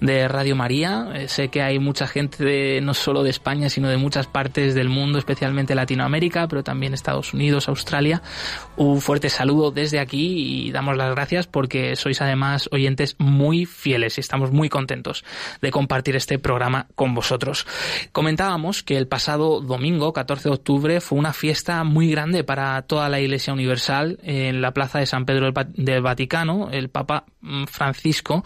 [0.00, 1.08] de Radio María.
[1.14, 4.88] Eh, sé que hay mucha gente no solo de España, sino de muchas partes del
[4.88, 8.22] mundo, especialmente Latinoamérica, pero también Estados Unidos, Australia.
[8.76, 14.18] Un fuerte saludo desde aquí y damos las gracias porque sois además oyentes muy fieles
[14.18, 15.24] y estamos muy contentos
[15.60, 17.66] de compartir este programa con vosotros.
[18.12, 23.08] Comentábamos que el pasado domingo, 14 de octubre, fue una fiesta muy grande para toda
[23.08, 26.68] la Iglesia Universal en la plaza de San Pedro del Va- del Vaticano.
[26.70, 28.44] El Papa mm, Francisco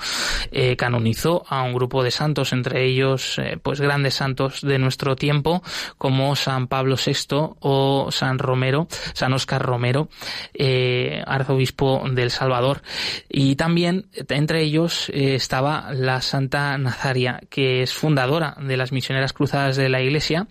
[0.50, 5.16] eh, canonizó a un grupo de santos, entre ellos eh, pues grandes santos de nuestro
[5.16, 5.62] tiempo
[5.96, 7.26] como San Pablo VI
[7.60, 10.08] o San Romero, San Oscar Romero,
[10.54, 12.82] eh, arzobispo del Salvador.
[13.28, 19.76] Y también entre ellos estaba la Santa Nazaria, que es fundadora de las misioneras cruzadas
[19.76, 20.46] de la Iglesia,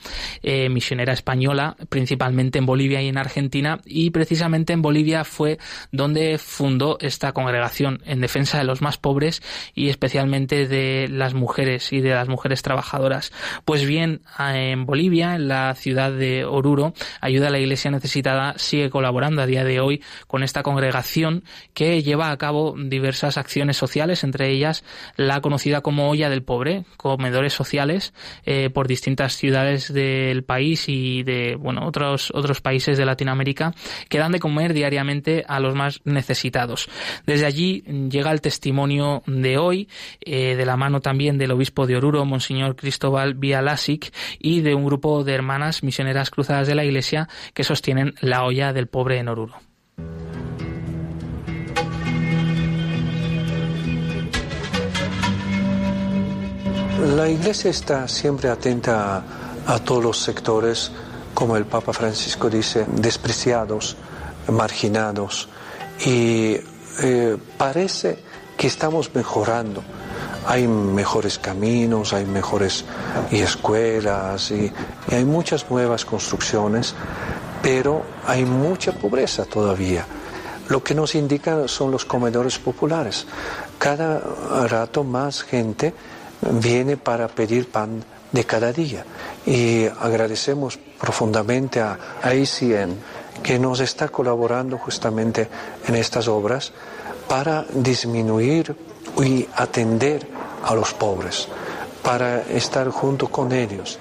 [0.69, 5.57] misionera española, principalmente en Bolivia y en Argentina, y precisamente en Bolivia fue
[5.91, 9.41] donde fundó esta congregación en defensa de los más pobres
[9.73, 13.31] y especialmente de las mujeres y de las mujeres trabajadoras.
[13.65, 18.89] Pues bien, en Bolivia, en la ciudad de Oruro, Ayuda a la Iglesia Necesitada sigue
[18.89, 24.23] colaborando a día de hoy con esta congregación que lleva a cabo diversas acciones sociales,
[24.23, 24.83] entre ellas
[25.15, 28.13] la conocida como Olla del Pobre, comedores sociales
[28.45, 33.73] eh, por distintas ciudades del país y de bueno otros otros países de Latinoamérica
[34.09, 36.89] que dan de comer diariamente a los más necesitados.
[37.25, 39.89] Desde allí llega el testimonio de hoy,
[40.21, 44.85] eh, de la mano también del obispo de Oruro, Monseñor Cristóbal Vialasic, y de un
[44.85, 49.27] grupo de hermanas misioneras cruzadas de la Iglesia que sostienen la olla del pobre en
[49.27, 49.55] Oruro.
[57.15, 59.23] La Iglesia está siempre atenta
[59.67, 60.91] a, todos los sectores,
[61.35, 63.95] como el Papa Francisco dice, despreciados,
[64.51, 65.47] marginados,
[66.05, 66.57] y
[67.01, 68.17] eh, parece
[68.57, 69.83] que estamos mejorando.
[70.45, 72.85] Hay mejores caminos, hay mejores
[73.31, 74.71] y escuelas y
[75.11, 76.95] hay muchas nuevas construcciones,
[77.61, 80.05] pero hay mucha pobreza todavía.
[80.69, 83.25] Lo que nos indica son los comedores populares.
[83.77, 84.19] Cada
[84.67, 85.93] rato más gente
[86.41, 89.05] viene para pedir pan de cada día.
[89.45, 91.97] Y agradecemos profundamente a
[92.33, 92.97] ICN
[93.47, 95.47] que nos está colaborando justamente
[95.87, 96.73] en estas obras
[97.29, 98.75] para disminuir
[99.23, 100.27] y atender
[100.65, 101.47] a los pobres,
[102.03, 103.99] para estar junto con ellos.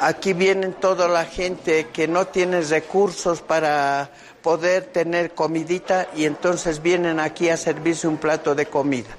[0.00, 4.10] Aquí vienen toda la gente que no tiene recursos para
[4.42, 9.10] poder tener comidita y entonces vienen aquí a servirse un plato de comida.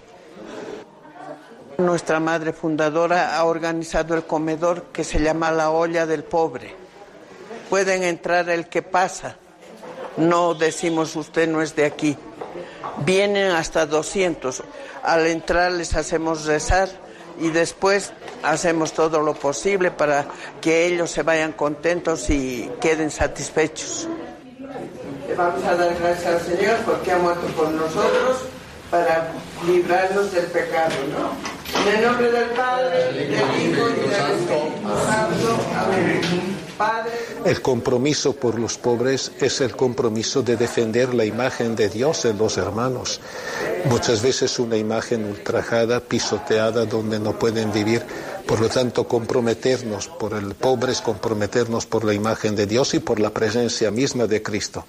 [1.80, 6.80] Nuestra madre fundadora ha organizado el comedor que se llama la olla del pobre.
[7.72, 9.38] Pueden entrar el que pasa.
[10.18, 12.18] No decimos usted no es de aquí.
[13.06, 14.62] Vienen hasta 200.
[15.04, 16.90] Al entrar les hacemos rezar
[17.40, 18.12] y después
[18.44, 20.26] hacemos todo lo posible para
[20.60, 24.10] que ellos se vayan contentos y queden satisfechos.
[25.38, 28.38] Vamos a dar gracias al Señor porque ha muerto por nosotros
[28.90, 29.32] para
[29.66, 31.80] librarnos del pecado, ¿no?
[31.90, 35.56] En el nombre del Padre, del Hijo y del Espíritu Santo.
[35.80, 36.61] Amén.
[37.46, 42.38] El compromiso por los pobres es el compromiso de defender la imagen de Dios en
[42.38, 43.20] los hermanos.
[43.86, 48.04] Muchas veces una imagen ultrajada, pisoteada, donde no pueden vivir.
[48.46, 53.00] Por lo tanto, comprometernos por el pobre es comprometernos por la imagen de Dios y
[53.00, 54.86] por la presencia misma de Cristo.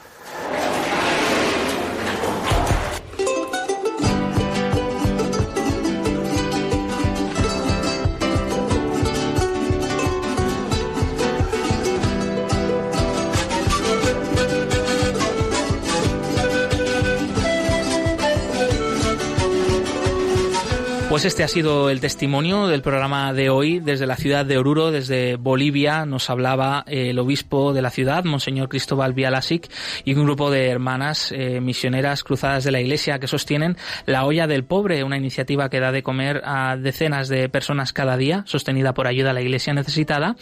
[21.23, 24.91] Pues este ha sido el testimonio del programa de hoy desde la ciudad de Oruro,
[24.91, 26.05] desde Bolivia.
[26.05, 29.71] Nos hablaba eh, el obispo de la ciudad, Monseñor Cristóbal Vialasic,
[30.05, 34.49] y un grupo de hermanas eh, misioneras cruzadas de la Iglesia que sostienen la olla
[34.49, 38.93] del pobre, una iniciativa que da de comer a decenas de personas cada día, sostenida
[38.93, 40.35] por ayuda a la Iglesia necesitada,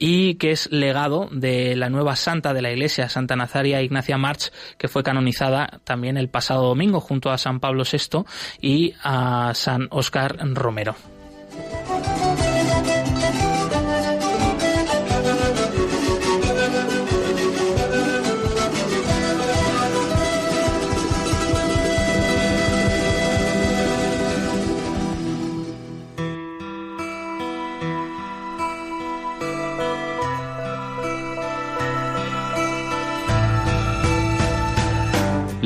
[0.00, 4.50] y que es legado de la nueva santa de la Iglesia, Santa Nazaria Ignacia March,
[4.76, 8.24] que fue canonizada también el pasado domingo junto a San Pablo VI
[8.60, 10.15] y a San Oscar
[10.54, 10.94] Romero.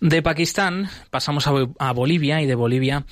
[0.00, 3.04] De Pakistán pasamos a, Bolivia y de Bolivia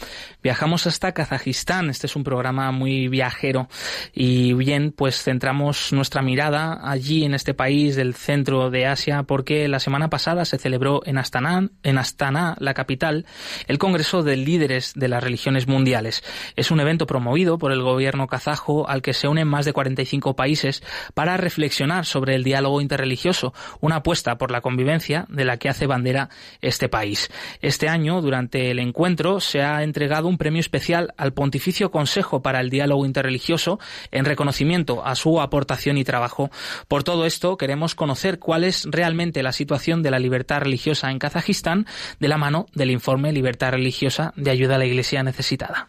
[0.42, 1.90] viajamos hasta Kazajistán.
[1.90, 3.68] Este es un programa muy viajero
[4.14, 9.68] y bien, pues centramos nuestra mirada allí en este país del centro de Asia porque
[9.68, 13.26] la semana pasada se celebró en Astana, en Astana, la capital,
[13.66, 16.24] el Congreso de Líderes de las Religiones Mundiales.
[16.56, 20.36] Es un evento promovido por el gobierno kazajo al que se unen más de 45
[20.36, 25.68] países para reflexionar sobre el diálogo interreligioso, una apuesta por la convivencia de la que
[25.68, 26.30] hace bandera
[26.62, 27.30] este país.
[27.62, 32.60] Este año, durante el encuentro, se ha entregado un premio especial al Pontificio Consejo para
[32.60, 33.80] el Diálogo Interreligioso
[34.12, 36.50] en reconocimiento a su aportación y trabajo.
[36.86, 41.18] Por todo esto, queremos conocer cuál es realmente la situación de la libertad religiosa en
[41.18, 41.86] Kazajistán
[42.20, 45.88] de la mano del informe Libertad Religiosa de Ayuda a la Iglesia Necesitada.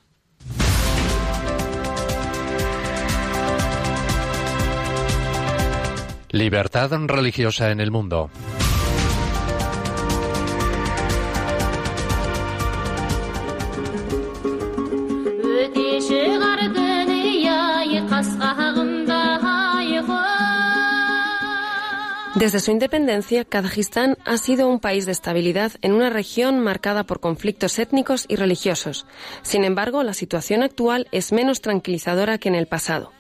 [6.32, 8.30] Libertad religiosa en el mundo.
[22.40, 27.20] Desde su independencia, Kazajistán ha sido un país de estabilidad en una región marcada por
[27.20, 29.06] conflictos étnicos y religiosos.
[29.42, 33.12] Sin embargo, la situación actual es menos tranquilizadora que en el pasado.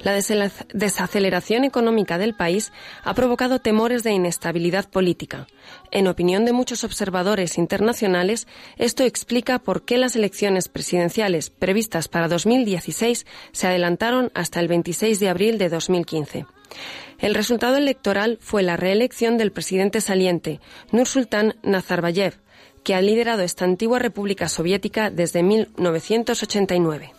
[0.00, 2.72] La desaceleración económica del país
[3.04, 5.46] ha provocado temores de inestabilidad política.
[5.92, 12.26] En opinión de muchos observadores internacionales, esto explica por qué las elecciones presidenciales previstas para
[12.26, 16.46] 2016 se adelantaron hasta el 26 de abril de 2015.
[17.18, 20.60] El resultado electoral fue la reelección del presidente saliente,
[20.92, 22.34] Nursultán Nazarbayev,
[22.82, 27.12] que ha liderado esta antigua república soviética desde 1989.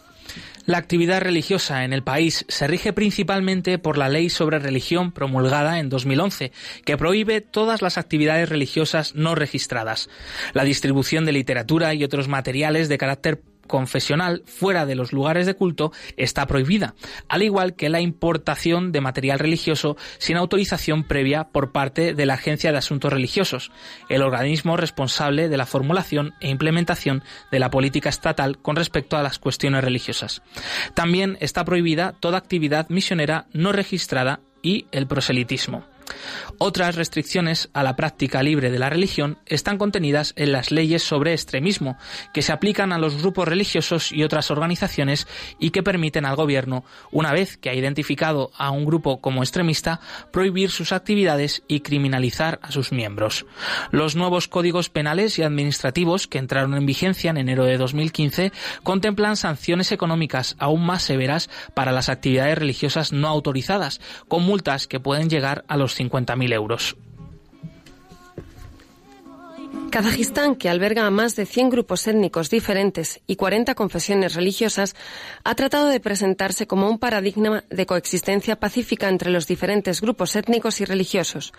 [0.66, 5.80] La actividad religiosa en el país se rige principalmente por la ley sobre religión promulgada
[5.80, 6.52] en 2011,
[6.84, 10.10] que prohíbe todas las actividades religiosas no registradas.
[10.54, 15.56] La distribución de literatura y otros materiales de carácter confesional fuera de los lugares de
[15.56, 16.96] culto está prohibida,
[17.28, 22.36] al igual que la importación de material religioso sin autorización previa por parte de la
[22.36, 23.72] Agencia de Asuntos Religiosos,
[24.10, 29.24] el organismo responsable de la formulación e implementación de la política estatal con respecto a
[29.24, 30.42] las cuestiones religiosas.
[30.94, 35.95] También está prohibida toda actividad misionera no registrada y el proselitismo.
[36.58, 41.34] Otras restricciones a la práctica libre de la religión están contenidas en las leyes sobre
[41.34, 41.98] extremismo,
[42.34, 45.28] que se aplican a los grupos religiosos y otras organizaciones
[45.60, 50.00] y que permiten al gobierno, una vez que ha identificado a un grupo como extremista,
[50.32, 53.46] prohibir sus actividades y criminalizar a sus miembros.
[53.92, 58.52] Los nuevos códigos penales y administrativos que entraron en vigencia en enero de 2015
[58.84, 65.00] contemplan sanciones económicas aún más severas para las actividades religiosas no autorizadas, con multas que
[65.00, 66.96] pueden llegar a los 50.000 euros.
[69.96, 74.94] Kazajistán, que alberga a más de 100 grupos étnicos diferentes y 40 confesiones religiosas,
[75.46, 80.82] ha tratado de presentarse como un paradigma de coexistencia pacífica entre los diferentes grupos étnicos
[80.82, 81.54] y religiosos.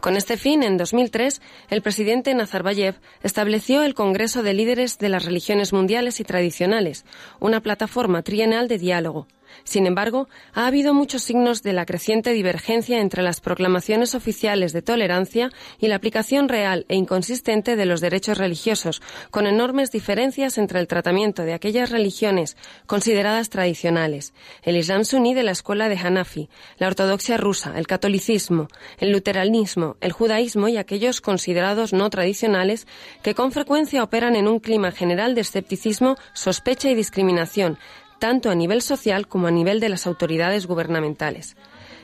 [0.00, 5.24] Con este fin, en 2003, el presidente Nazarbayev estableció el Congreso de Líderes de las
[5.24, 7.04] Religiones Mundiales y Tradicionales,
[7.38, 9.28] una plataforma trienal de diálogo.
[9.64, 14.82] Sin embargo, ha habido muchos signos de la creciente divergencia entre las proclamaciones oficiales de
[14.82, 20.80] tolerancia y la aplicación real e inconsistente de los derechos religiosos, con enormes diferencias entre
[20.80, 24.32] el tratamiento de aquellas religiones consideradas tradicionales,
[24.62, 26.48] el Islam suní de la escuela de Hanafi,
[26.78, 32.86] la ortodoxia rusa, el catolicismo, el luteranismo, el judaísmo y aquellos considerados no tradicionales
[33.22, 37.78] que con frecuencia operan en un clima general de escepticismo, sospecha y discriminación,
[38.18, 41.56] tanto a nivel social como a nivel de las autoridades gubernamentales.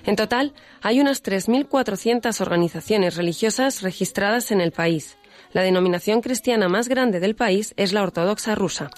[0.04, 5.16] En total, hay unas 3.400 organizaciones religiosas registradas en el país.
[5.52, 8.90] La denominación cristiana más grande del país es la ortodoxa rusa.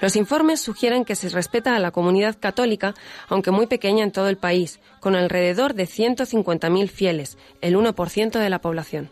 [0.00, 2.94] Los informes sugieren que se respeta a la comunidad católica,
[3.28, 8.50] aunque muy pequeña en todo el país, con alrededor de 150.000 fieles, el 1% de
[8.50, 9.10] la población.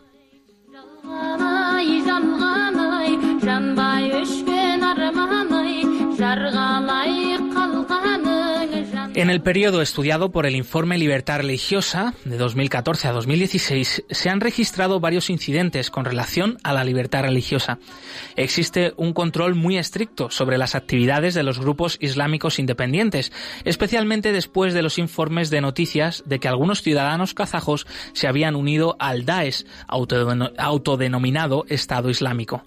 [9.17, 14.41] En el periodo estudiado por el informe Libertad Religiosa de 2014 a 2016 se han
[14.41, 17.79] registrado varios incidentes con relación a la libertad religiosa.
[18.35, 23.31] Existe un control muy estricto sobre las actividades de los grupos islámicos independientes,
[23.63, 28.97] especialmente después de los informes de noticias de que algunos ciudadanos kazajos se habían unido
[28.99, 32.63] al Daesh, autodenominado Estado Islámico.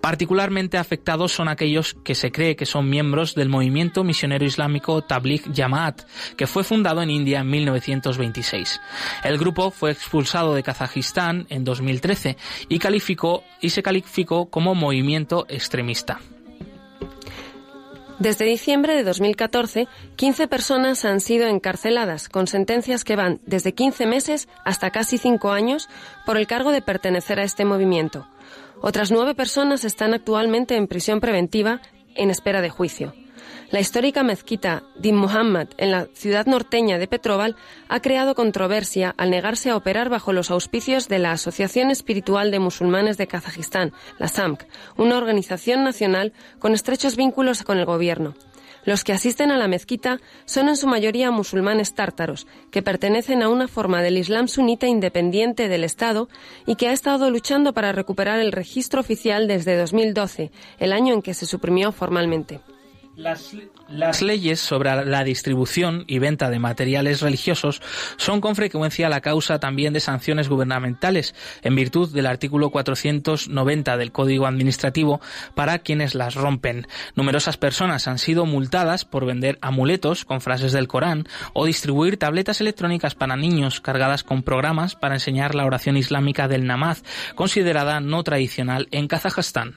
[0.00, 5.44] Particularmente afectados son aquellos que se cree que son miembros del movimiento misionero islámico Tabligh
[5.54, 5.91] Jamaat
[6.36, 8.80] que fue fundado en India en 1926.
[9.24, 12.36] El grupo fue expulsado de Kazajistán en 2013
[12.68, 16.20] y, calificó, y se calificó como movimiento extremista.
[18.18, 24.06] Desde diciembre de 2014, 15 personas han sido encarceladas con sentencias que van desde 15
[24.06, 25.88] meses hasta casi 5 años
[26.24, 28.28] por el cargo de pertenecer a este movimiento.
[28.80, 31.80] Otras nueve personas están actualmente en prisión preventiva
[32.14, 33.14] en espera de juicio.
[33.72, 37.56] La histórica mezquita Din Muhammad en la ciudad norteña de Petroval
[37.88, 42.58] ha creado controversia al negarse a operar bajo los auspicios de la Asociación Espiritual de
[42.58, 44.64] Musulmanes de Kazajistán, la SAMK,
[44.98, 48.34] una organización nacional con estrechos vínculos con el gobierno.
[48.84, 53.48] Los que asisten a la mezquita son en su mayoría musulmanes tártaros, que pertenecen a
[53.48, 56.28] una forma del Islam sunita independiente del Estado
[56.66, 61.22] y que ha estado luchando para recuperar el registro oficial desde 2012, el año en
[61.22, 62.60] que se suprimió formalmente.
[63.14, 63.54] Las,
[63.90, 67.82] las, leyes sobre la distribución y venta de materiales religiosos
[68.16, 74.12] son con frecuencia la causa también de sanciones gubernamentales en virtud del artículo 490 del
[74.12, 75.20] Código Administrativo
[75.54, 76.86] para quienes las rompen.
[77.14, 82.62] Numerosas personas han sido multadas por vender amuletos con frases del Corán o distribuir tabletas
[82.62, 87.02] electrónicas para niños cargadas con programas para enseñar la oración islámica del namaz,
[87.34, 89.76] considerada no tradicional en Kazajstán.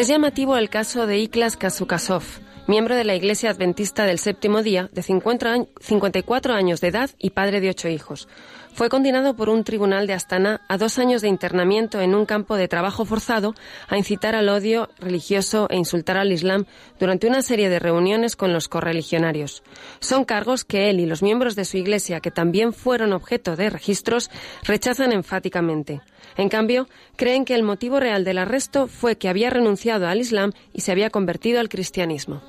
[0.00, 2.22] Es llamativo el caso de Iklas Kazukasov,
[2.66, 7.60] miembro de la Iglesia Adventista del Séptimo Día, de 54 años de edad y padre
[7.60, 8.26] de ocho hijos.
[8.72, 12.56] Fue condenado por un tribunal de Astana a dos años de internamiento en un campo
[12.56, 13.54] de trabajo forzado
[13.88, 16.64] a incitar al odio religioso e insultar al Islam
[16.98, 19.62] durante una serie de reuniones con los correligionarios.
[20.00, 23.68] Son cargos que él y los miembros de su iglesia, que también fueron objeto de
[23.68, 24.30] registros,
[24.62, 26.00] rechazan enfáticamente.
[26.40, 30.52] En cambio, creen que el motivo real del arresto fue que había renunciado al Islam
[30.72, 32.40] y se había convertido al cristianismo.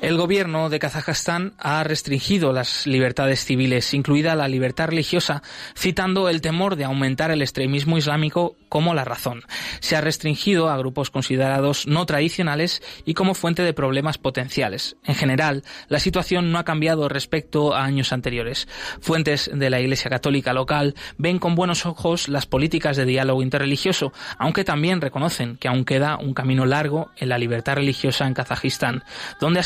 [0.00, 5.42] El gobierno de Kazajstán ha restringido las libertades civiles, incluida la libertad religiosa,
[5.76, 9.42] citando el temor de aumentar el extremismo islámico como la razón.
[9.80, 14.96] Se ha restringido a grupos considerados no tradicionales y como fuente de problemas potenciales.
[15.04, 18.68] En general, la situación no ha cambiado respecto a años anteriores.
[19.02, 24.14] Fuentes de la Iglesia Católica local ven con buenos ojos las políticas de diálogo interreligioso,
[24.38, 29.04] aunque también reconocen que aún queda un camino largo en la libertad religiosa en Kazajistán,
[29.40, 29.60] donde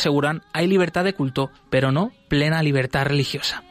[0.53, 3.63] hay libertad de culto, pero no plena libertad religiosa.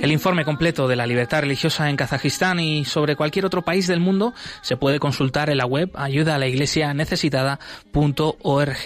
[0.00, 4.00] El informe completo de la libertad religiosa en Kazajistán y sobre cualquier otro país del
[4.00, 8.76] mundo se puede consultar en la web ayuda a la iglesia necesitada.org.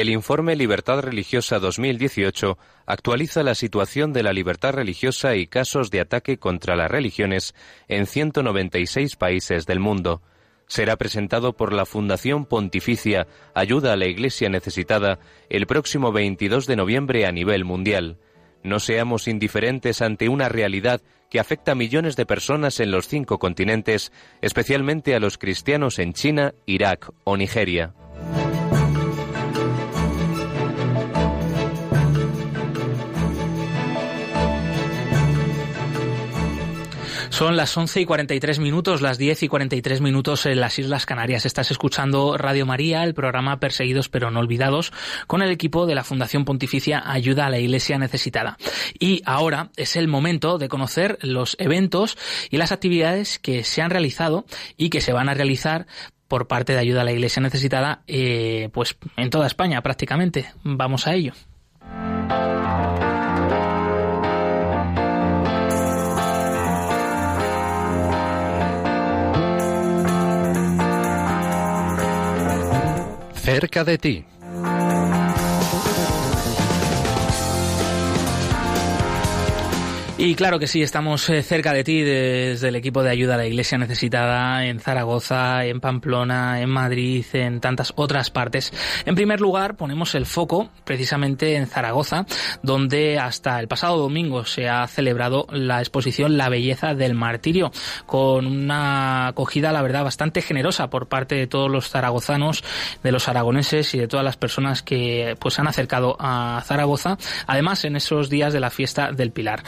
[0.00, 6.00] El informe Libertad Religiosa 2018 actualiza la situación de la libertad religiosa y casos de
[6.00, 7.54] ataque contra las religiones
[7.86, 10.22] en 196 países del mundo.
[10.66, 15.18] Será presentado por la Fundación Pontificia Ayuda a la Iglesia Necesitada
[15.50, 18.16] el próximo 22 de noviembre a nivel mundial.
[18.62, 23.38] No seamos indiferentes ante una realidad que afecta a millones de personas en los cinco
[23.38, 27.92] continentes, especialmente a los cristianos en China, Irak o Nigeria.
[37.40, 41.46] Son las 11 y 43 minutos, las 10 y 43 minutos en las Islas Canarias.
[41.46, 44.92] Estás escuchando Radio María, el programa Perseguidos pero no olvidados,
[45.26, 48.58] con el equipo de la Fundación Pontificia Ayuda a la Iglesia Necesitada.
[48.98, 52.18] Y ahora es el momento de conocer los eventos
[52.50, 54.44] y las actividades que se han realizado
[54.76, 55.86] y que se van a realizar
[56.28, 60.52] por parte de Ayuda a la Iglesia Necesitada, eh, pues en toda España prácticamente.
[60.62, 61.32] Vamos a ello.
[73.50, 74.24] Cerca de ti.
[80.22, 83.38] Y claro que sí, estamos eh, cerca de ti desde el equipo de ayuda a
[83.38, 88.70] la Iglesia Necesitada en Zaragoza, en Pamplona, en Madrid, en tantas otras partes.
[89.06, 92.26] En primer lugar, ponemos el foco precisamente en Zaragoza,
[92.62, 97.72] donde hasta el pasado domingo se ha celebrado la exposición La Belleza del Martirio,
[98.04, 102.62] con una acogida, la verdad, bastante generosa por parte de todos los zaragozanos,
[103.02, 107.16] de los aragoneses y de todas las personas que pues han acercado a Zaragoza,
[107.46, 109.62] además en esos días de la fiesta del Pilar.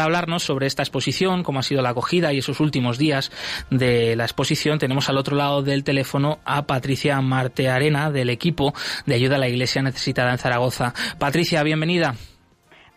[0.00, 3.30] Hablarnos sobre esta exposición, cómo ha sido la acogida y esos últimos días
[3.70, 8.74] de la exposición, tenemos al otro lado del teléfono a Patricia Marte Arena del equipo
[9.06, 10.94] de ayuda a la Iglesia necesitada en Zaragoza.
[11.18, 12.14] Patricia, bienvenida.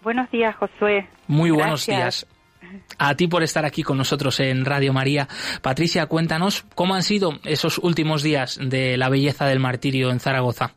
[0.01, 1.07] Buenos días, Josué.
[1.27, 2.25] Muy buenos días.
[2.97, 5.27] A ti por estar aquí con nosotros en Radio María.
[5.61, 10.73] Patricia, cuéntanos cómo han sido esos últimos días de la belleza del martirio en Zaragoza.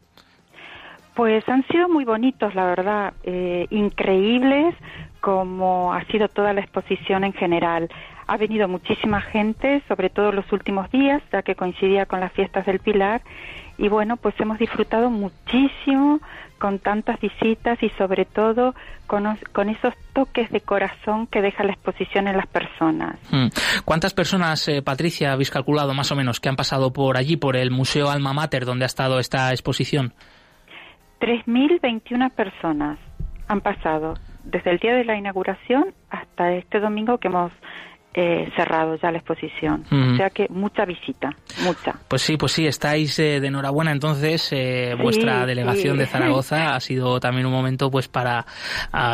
[1.15, 4.75] Pues han sido muy bonitos, la verdad, eh, increíbles
[5.21, 7.89] como ha sido toda la exposición en general.
[8.27, 12.65] Ha venido muchísima gente, sobre todo los últimos días, ya que coincidía con las fiestas
[12.67, 13.23] del Pilar,
[13.77, 16.21] y bueno, pues hemos disfrutado muchísimo
[16.59, 18.75] con tantas visitas y sobre todo
[19.07, 23.19] con, con esos toques de corazón que deja la exposición en las personas.
[23.31, 23.49] Hmm.
[23.87, 27.57] ¿Cuántas personas, eh, Patricia, habéis calculado más o menos que han pasado por allí, por
[27.57, 30.13] el Museo Alma Mater, donde ha estado esta exposición?
[31.21, 32.99] 3.021 personas
[33.49, 34.15] han pasado
[34.45, 37.53] desde el día de la inauguración hasta este domingo que hemos
[38.13, 39.85] eh, cerrado ya la exposición.
[39.89, 41.31] O sea que mucha visita,
[41.63, 41.95] mucha.
[42.09, 43.93] Pues sí, pues sí, estáis eh, de enhorabuena.
[43.93, 48.47] Entonces, eh, vuestra delegación de Zaragoza ha sido también un momento pues para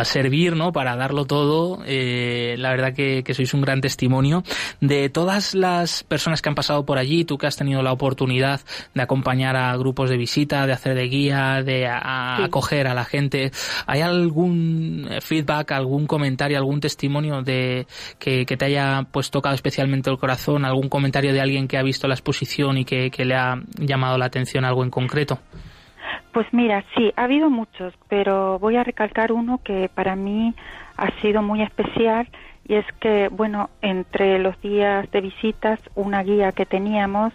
[0.05, 0.73] servir, ¿no?
[0.73, 1.81] Para darlo todo.
[1.85, 4.43] la verdad que, sois un gran testimonio
[4.81, 7.27] de todas las personas que han pasado por allí.
[7.27, 8.63] Tú que has tenido la oportunidad
[8.95, 13.51] de acompañar a grupos de visita, de hacer de guía, de acoger a la gente.
[13.87, 17.87] ¿Hay algún feedback, algún comentario, algún testimonio de
[18.19, 20.65] que te haya pues tocado especialmente el corazón?
[20.65, 24.27] ¿Algún comentario de alguien que ha visto la exposición y que, le ha llamado la
[24.27, 25.39] atención algo en concreto?
[26.33, 30.55] Pues mira, sí, ha habido muchos, pero voy a recalcar uno que para mí
[30.97, 32.29] ha sido muy especial
[32.69, 37.33] y es que, bueno, entre los días de visitas, una guía que teníamos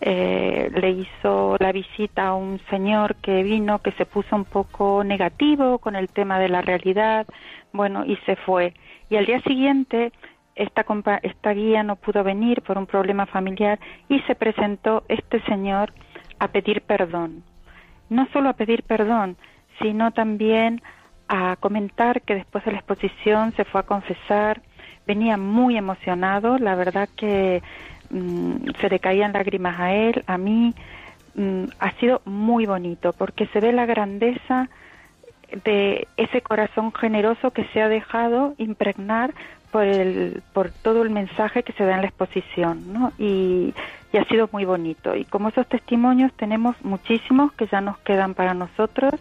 [0.00, 5.04] eh, le hizo la visita a un señor que vino que se puso un poco
[5.04, 7.26] negativo con el tema de la realidad,
[7.72, 8.74] bueno, y se fue.
[9.08, 10.12] Y al día siguiente
[10.54, 10.84] esta,
[11.22, 13.78] esta guía no pudo venir por un problema familiar
[14.08, 15.92] y se presentó este señor
[16.38, 17.42] a pedir perdón.
[18.08, 19.36] No solo a pedir perdón,
[19.80, 20.82] sino también
[21.28, 24.60] a comentar que después de la exposición se fue a confesar,
[25.06, 27.62] venía muy emocionado, la verdad que
[28.10, 30.74] mm, se le caían lágrimas a él, a mí,
[31.34, 34.68] mm, ha sido muy bonito porque se ve la grandeza
[35.64, 39.32] de ese corazón generoso que se ha dejado impregnar
[39.74, 43.12] por, el, por todo el mensaje que se da en la exposición, ¿no?
[43.18, 43.74] Y,
[44.12, 45.16] y ha sido muy bonito.
[45.16, 49.14] Y como esos testimonios tenemos muchísimos que ya nos quedan para nosotros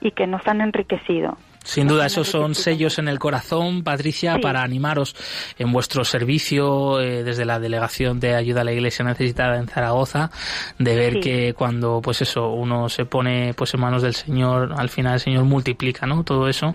[0.00, 1.36] y que nos han enriquecido.
[1.62, 5.14] Sin duda, esos son sellos en el corazón, Patricia, para animaros
[5.58, 10.30] en vuestro servicio eh, desde la Delegación de Ayuda a la Iglesia Necesitada en Zaragoza,
[10.78, 14.88] de ver que cuando, pues eso, uno se pone pues en manos del Señor, al
[14.88, 16.24] final el Señor multiplica, ¿no?
[16.24, 16.74] Todo eso.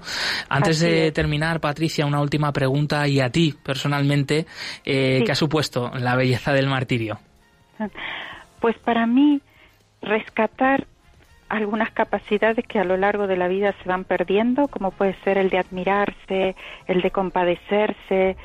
[0.50, 4.46] Antes de terminar, Patricia, una última pregunta y a ti personalmente,
[4.86, 7.20] eh, ¿qué ha supuesto la belleza del martirio?
[8.62, 9.42] Pues para mí
[10.02, 10.88] rescatar
[11.50, 15.38] algunas capacidades que a lo largo de la vida se van perdiendo, como puede ser
[15.38, 16.56] el de admirarse,
[16.88, 18.36] el de compadecerse,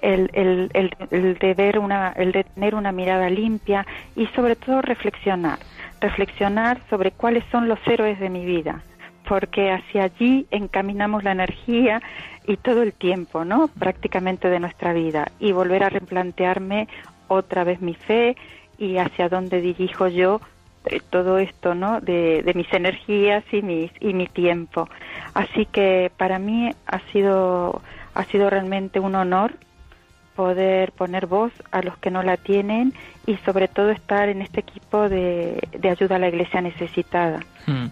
[0.00, 0.70] el, el,
[1.10, 5.58] el, de ver una, el de tener una mirada limpia y sobre todo reflexionar,
[6.00, 8.82] reflexionar sobre cuáles son los héroes de mi vida,
[9.28, 12.00] porque hacia allí encaminamos la energía
[12.46, 13.68] y todo el tiempo, ¿no?
[13.68, 16.88] Prácticamente de nuestra vida y volver a replantearme
[17.28, 18.36] otra vez mi fe
[18.78, 20.40] y hacia dónde dirijo yo
[21.10, 22.00] todo esto, ¿no?
[22.00, 24.88] De, de, mis energías y, mis, y mi tiempo.
[25.34, 27.82] Así que para mí ha sido,
[28.14, 29.54] ha sido realmente un honor
[30.36, 32.92] poder poner voz a los que no la tienen
[33.26, 37.40] y sobre todo estar en este equipo de, ayuda a la iglesia necesitada.
[37.66, 37.86] Hmm.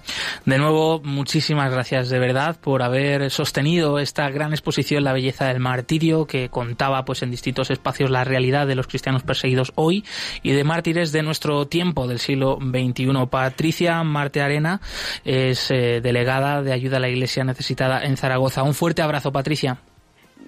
[0.45, 5.59] De nuevo, muchísimas gracias de verdad por haber sostenido esta gran exposición La belleza del
[5.59, 10.05] martirio que contaba pues en distintos espacios la realidad de los cristianos perseguidos hoy
[10.43, 13.27] y de mártires de nuestro tiempo del siglo XXI.
[13.29, 14.81] Patricia Marte Arena
[15.25, 18.63] es eh, delegada de ayuda a la iglesia necesitada en Zaragoza.
[18.63, 19.79] Un fuerte abrazo, Patricia.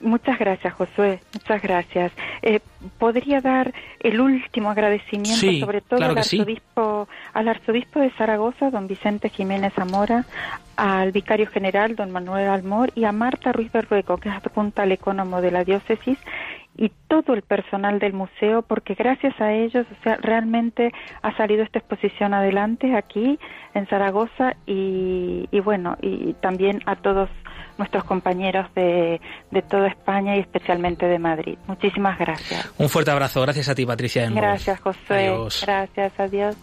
[0.00, 1.20] Muchas gracias, Josué.
[1.32, 2.12] Muchas gracias.
[2.42, 2.60] Eh,
[2.98, 9.28] Podría dar el último agradecimiento, sobre todo al arzobispo, al arzobispo de Zaragoza, don Vicente
[9.28, 10.24] Jiménez Zamora,
[10.76, 14.92] al vicario general, don Manuel Almor, y a Marta Ruiz Berrueco, que es adjunta al
[14.92, 16.18] ecónomo de la diócesis,
[16.76, 21.62] y todo el personal del museo, porque gracias a ellos, o sea, realmente ha salido
[21.62, 23.38] esta exposición adelante aquí
[23.74, 27.30] en Zaragoza y, y bueno, y también a todos
[27.78, 29.20] nuestros compañeros de,
[29.50, 31.58] de toda España y especialmente de Madrid.
[31.66, 32.72] Muchísimas gracias.
[32.78, 33.42] Un fuerte abrazo.
[33.42, 34.28] Gracias a ti, Patricia.
[34.30, 35.32] Gracias, José.
[35.62, 36.56] Gracias, adiós.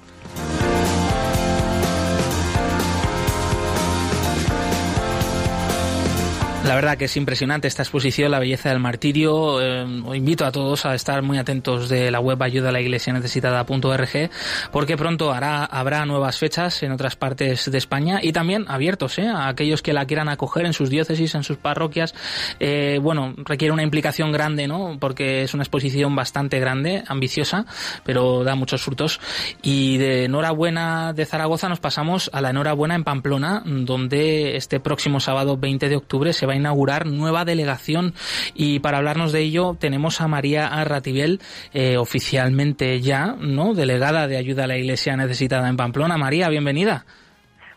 [6.65, 9.61] La verdad que es impresionante esta exposición, la belleza del martirio.
[9.61, 12.79] Eh, os invito a todos a estar muy atentos de la web ayuda a la
[12.79, 14.29] iglesia necesitada.org
[14.71, 19.27] porque pronto hará, habrá nuevas fechas en otras partes de España y también abiertos ¿eh?
[19.27, 22.15] a aquellos que la quieran acoger en sus diócesis, en sus parroquias.
[22.61, 24.97] Eh, bueno, requiere una implicación grande, ¿no?
[25.01, 27.65] Porque es una exposición bastante grande, ambiciosa,
[28.05, 29.19] pero da muchos frutos.
[29.61, 35.19] Y de enhorabuena de Zaragoza nos pasamos a la enhorabuena en Pamplona, donde este próximo
[35.19, 38.13] sábado 20 de octubre se va a inaugurar nueva delegación
[38.53, 41.39] y para hablarnos de ello tenemos a María Arratibel,
[41.73, 43.73] eh, oficialmente ya, ¿no?
[43.73, 46.17] Delegada de ayuda a la Iglesia necesitada en Pamplona.
[46.17, 47.05] María, bienvenida.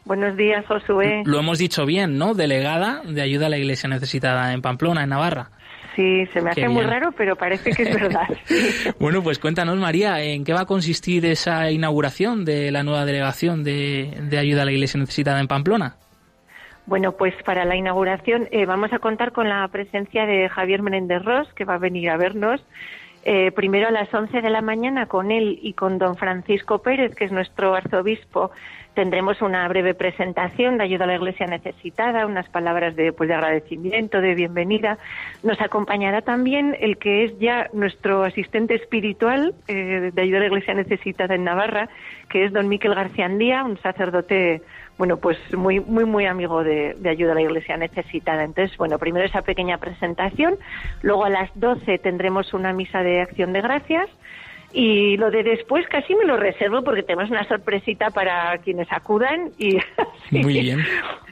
[0.04, 1.22] Buenos días, Josué.
[1.24, 2.34] Lo hemos dicho bien, ¿no?
[2.34, 5.50] Delegada de ayuda a la Iglesia necesitada en Pamplona, en Navarra.
[5.96, 8.28] Sí, se me hace muy raro, pero parece que es verdad.
[9.00, 13.64] bueno, pues cuéntanos, María, ¿en qué va a consistir esa inauguración de la nueva delegación
[13.64, 15.96] de, de ayuda a la Iglesia necesitada en Pamplona?
[16.86, 21.24] Bueno, pues para la inauguración eh, vamos a contar con la presencia de Javier Menéndez
[21.24, 22.64] Ross, que va a venir a vernos.
[23.24, 27.12] Eh, primero a las 11 de la mañana con él y con don Francisco Pérez,
[27.16, 28.52] que es nuestro arzobispo,
[28.94, 33.34] tendremos una breve presentación de ayuda a la Iglesia necesitada, unas palabras de, pues, de
[33.34, 34.98] agradecimiento, de bienvenida.
[35.42, 40.46] Nos acompañará también el que es ya nuestro asistente espiritual eh, de ayuda a la
[40.46, 41.88] Iglesia necesitada en Navarra,
[42.28, 44.62] que es don Miquel García Andía, un sacerdote
[44.98, 48.44] bueno, pues muy, muy, muy amigo de, de, ayuda a la Iglesia necesitada.
[48.44, 50.56] Entonces, bueno, primero esa pequeña presentación,
[51.02, 54.08] luego a las 12 tendremos una misa de acción de gracias
[54.72, 59.50] y lo de después casi me lo reservo porque tenemos una sorpresita para quienes acudan
[59.58, 59.78] y
[60.30, 60.84] muy bien.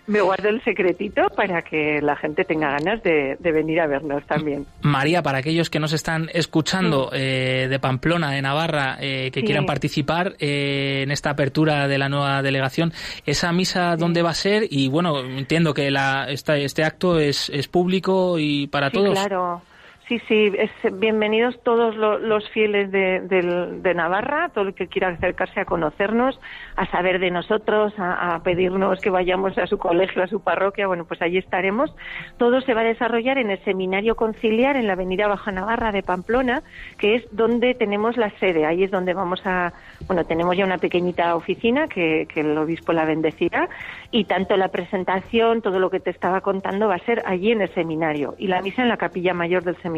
[0.07, 4.25] Me guardo el secretito para que la gente tenga ganas de, de venir a vernos
[4.27, 4.67] también.
[4.83, 9.47] María, para aquellos que nos están escuchando eh, de Pamplona, de Navarra, eh, que Sí.
[9.47, 12.93] quieran participar eh, en esta apertura de la nueva delegación,
[13.27, 14.65] ¿esa misa dónde va a ser?
[14.71, 19.19] Y bueno, entiendo que la, esta, este acto es, es público y para sí, todos.
[19.19, 19.63] claro.
[20.07, 24.87] Sí, sí, es, bienvenidos todos lo- los fieles de, del- de Navarra, todo el que
[24.87, 26.39] quiera acercarse a conocernos,
[26.77, 30.87] a saber de nosotros, a, a pedirnos que vayamos a su colegio, a su parroquia,
[30.89, 31.91] bueno, pues allí estaremos.
[32.37, 36.03] Todo se va a desarrollar en el Seminario Conciliar en la Avenida Baja Navarra de
[36.03, 36.63] Pamplona,
[36.99, 38.67] que es donde tenemos la sede.
[38.67, 39.73] Ahí es donde vamos a,
[40.07, 43.71] bueno, tenemos ya una pequeñita oficina que, que el obispo la bendecirá
[44.11, 47.63] y tanto la presentación, todo lo que te estaba contando va a ser allí en
[47.63, 49.94] el seminario y la misa en la capilla mayor del seminario.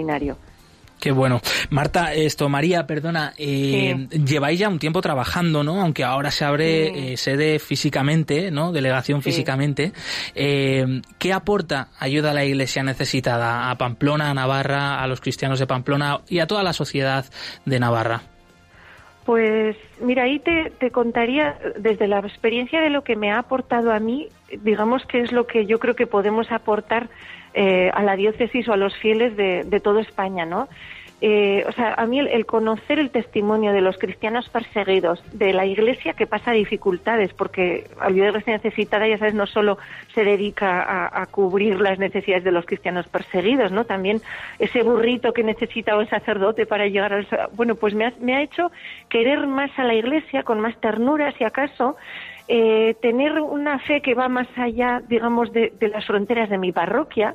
[1.00, 1.42] Qué bueno.
[1.68, 5.82] Marta, esto, María, perdona, eh, lleváis ya un tiempo trabajando, ¿no?
[5.82, 8.72] Aunque ahora se abre eh, sede físicamente, ¿no?
[8.72, 9.30] Delegación Sí.
[9.30, 9.92] físicamente.
[10.34, 15.58] Eh, ¿Qué aporta ayuda a la Iglesia necesitada a Pamplona, a Navarra, a los cristianos
[15.58, 17.26] de Pamplona y a toda la sociedad
[17.66, 18.22] de Navarra?
[19.26, 23.92] Pues mira, ahí te, te contaría desde la experiencia de lo que me ha aportado
[23.92, 24.28] a mí,
[24.62, 27.10] digamos que es lo que yo creo que podemos aportar
[27.56, 30.68] eh, a la diócesis o a los fieles de, de toda España, ¿no?
[31.22, 35.54] Eh, o sea, a mí el, el conocer el testimonio de los cristianos perseguidos, de
[35.54, 39.78] la Iglesia que pasa dificultades, porque la Iglesia necesitada, ya sabes, no solo
[40.14, 43.86] se dedica a, cubrir las necesidades de los cristianos perseguidos, ¿no?
[43.86, 44.20] También
[44.58, 47.26] ese burrito que necesita un sacerdote para llegar al...
[47.54, 48.70] Bueno, pues me ha, me ha hecho
[49.08, 51.96] querer más a la Iglesia, con más ternura, si acaso,
[52.48, 57.34] eh, tener una fe que va más allá, digamos, de, las fronteras de mi parroquia.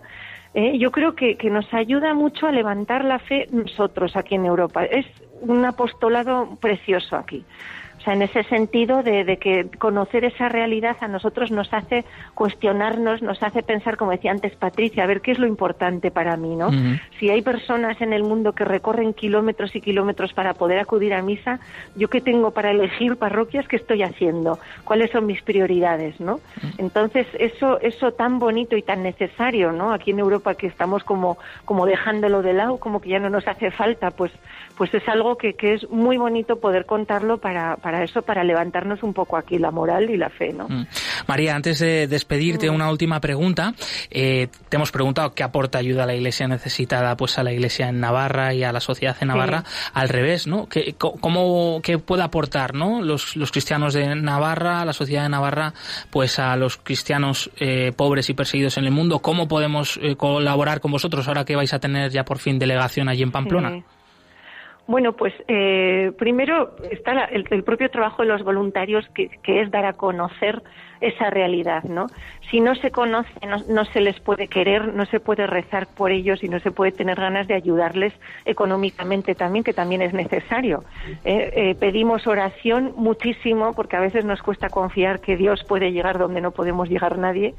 [0.53, 4.45] eh, yo creo que, que nos ayuda mucho a levantar la fe nosotros aquí en
[4.45, 4.85] Europa.
[4.85, 5.05] Es
[5.41, 7.43] un apostolado precioso aquí.
[8.01, 12.03] O sea, en ese sentido de, de que conocer esa realidad a nosotros nos hace
[12.33, 16.35] cuestionarnos, nos hace pensar, como decía antes Patricia, a ver qué es lo importante para
[16.35, 16.71] mí, ¿no?
[17.19, 21.21] Si hay personas en el mundo que recorren kilómetros y kilómetros para poder acudir a
[21.21, 21.59] misa,
[21.95, 23.67] ¿yo qué tengo para elegir parroquias?
[23.67, 24.57] ¿Qué estoy haciendo?
[24.83, 26.39] ¿Cuáles son mis prioridades, no?
[26.79, 29.93] Entonces, eso, eso tan bonito y tan necesario, ¿no?
[29.93, 33.47] Aquí en Europa que estamos como, como dejándolo de lado, como que ya no nos
[33.47, 34.31] hace falta, pues,
[34.81, 39.03] pues es algo que, que es muy bonito poder contarlo para, para eso, para levantarnos
[39.03, 40.67] un poco aquí la moral y la fe, ¿no?
[40.67, 40.87] Mm.
[41.27, 43.75] María, antes de despedirte, una última pregunta.
[44.09, 47.89] Eh, te hemos preguntado qué aporta ayuda a la Iglesia necesitada, pues a la Iglesia
[47.89, 49.65] en Navarra y a la sociedad en Navarra.
[49.93, 50.67] Al revés, ¿no?
[50.67, 53.03] ¿Qué, cómo, qué puede aportar, ¿no?
[53.03, 55.75] Los, los cristianos de Navarra, la sociedad de Navarra,
[56.09, 59.19] pues a los cristianos eh, pobres y perseguidos en el mundo.
[59.19, 63.09] ¿Cómo podemos eh, colaborar con vosotros ahora que vais a tener ya por fin delegación
[63.09, 63.69] allí en Pamplona?
[63.69, 63.83] Sí.
[64.87, 69.71] Bueno, pues eh, primero está la- el, propio trabajo de los voluntarios que, que es
[69.71, 70.61] dar a conocer
[71.01, 72.11] esa realidad, ¿no?
[72.49, 76.11] Si no se conoce, no, no se les puede querer, no se puede rezar por
[76.11, 78.13] ellos y no se puede tener ganas de ayudarles
[78.45, 80.83] económicamente también, que también es necesario.
[81.23, 86.19] Eh, eh, pedimos oración muchísimo porque a veces nos cuesta confiar que Dios puede llegar
[86.19, 87.55] donde no podemos llegar nadie.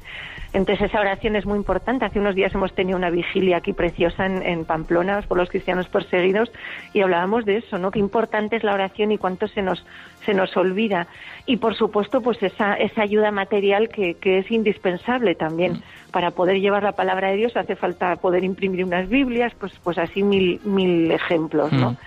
[0.53, 2.05] Entonces esa oración es muy importante.
[2.05, 5.87] Hace unos días hemos tenido una vigilia aquí preciosa en, en Pamplona por los cristianos
[5.89, 6.51] perseguidos
[6.93, 7.91] y hablábamos de eso, ¿no?
[7.91, 9.83] Qué importante es la oración y cuánto se nos
[10.25, 11.07] se nos olvida.
[11.45, 15.81] Y por supuesto, pues esa, esa ayuda material que, que es indispensable también.
[16.11, 19.97] Para poder llevar la palabra de Dios hace falta poder imprimir unas Biblias, pues, pues
[19.97, 21.91] así mil, mil ejemplos, ¿no?
[21.91, 21.97] Mm.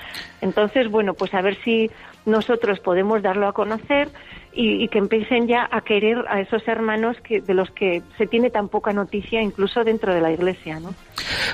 [0.43, 1.91] Entonces, bueno, pues a ver si
[2.27, 4.09] nosotros podemos darlo a conocer
[4.53, 8.27] y, y que empiecen ya a querer a esos hermanos que, de los que se
[8.27, 10.95] tiene tan poca noticia, incluso dentro de la Iglesia, ¿no?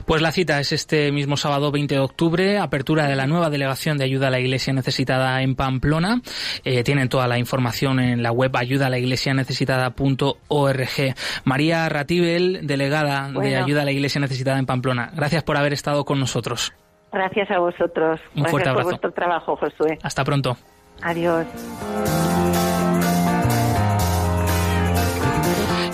[0.07, 3.99] Pues la cita es este mismo sábado 20 de octubre, apertura de la nueva delegación
[3.99, 6.23] de ayuda a la Iglesia Necesitada en Pamplona.
[6.65, 11.15] Eh, tienen toda la información en la web ayudalaiglesianecesitada.org.
[11.45, 15.13] María Ratibel, delegada de ayuda a la Iglesia Necesitada en Pamplona.
[15.15, 16.73] Gracias por haber estado con nosotros.
[17.13, 18.21] Gracias a vosotros.
[18.35, 18.89] Un Gracias fuerte por abrazo.
[18.89, 19.99] vuestro trabajo, Josué.
[20.03, 20.57] Hasta pronto.
[21.03, 21.47] Adiós.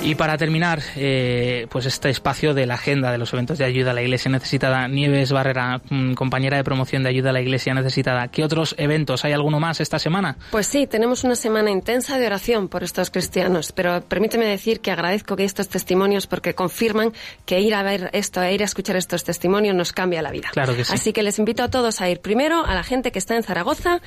[0.09, 3.91] Y para terminar, eh, pues este espacio de la agenda de los eventos de ayuda
[3.91, 7.75] a la Iglesia Necesitada, Nieves Barrera, mm, compañera de promoción de ayuda a la Iglesia
[7.75, 9.27] Necesitada, ¿qué otros eventos?
[9.27, 10.39] ¿Hay alguno más esta semana?
[10.51, 14.91] Pues sí, tenemos una semana intensa de oración por estos cristianos, pero permíteme decir que
[14.91, 17.13] agradezco que estos testimonios porque confirman
[17.45, 20.49] que ir a ver esto, e ir a escuchar estos testimonios nos cambia la vida.
[20.53, 20.95] Claro que sí.
[20.95, 23.43] Así que les invito a todos a ir primero a la gente que está en
[23.43, 24.01] Zaragoza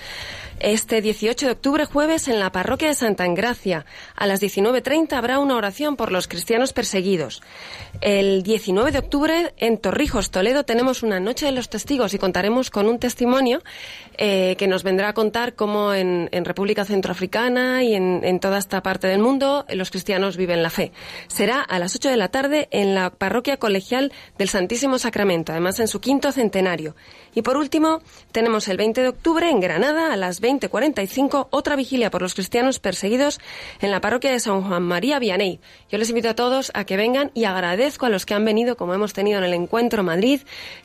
[0.61, 3.85] este 18 de octubre jueves en la parroquia de Santa Engracia.
[4.15, 7.41] A las 19.30 habrá una oración por los cristianos perseguidos.
[8.01, 12.69] El 19 de octubre en Torrijos, Toledo, tenemos una noche de los testigos y contaremos
[12.69, 13.61] con un testimonio
[14.23, 19.07] eh, que nos vendrá a contar cómo en, República Centroafricana y en, toda esta parte
[19.07, 20.91] del mundo los cristianos viven la fe.
[21.25, 25.79] Será a las 8 de la tarde en la parroquia colegial del Santísimo Sacramento, además
[25.79, 26.95] en su quinto centenario.
[27.33, 32.11] Y por último, tenemos el 20 de octubre en Granada a las 20.45 otra vigilia
[32.11, 33.39] por los cristianos perseguidos
[33.79, 35.59] en la parroquia de San Juan María Vianney.
[35.89, 38.77] Yo les invito a todos a que vengan y agradezco a los que han venido,
[38.77, 40.41] como hemos tenido en el Encuentro Madrid,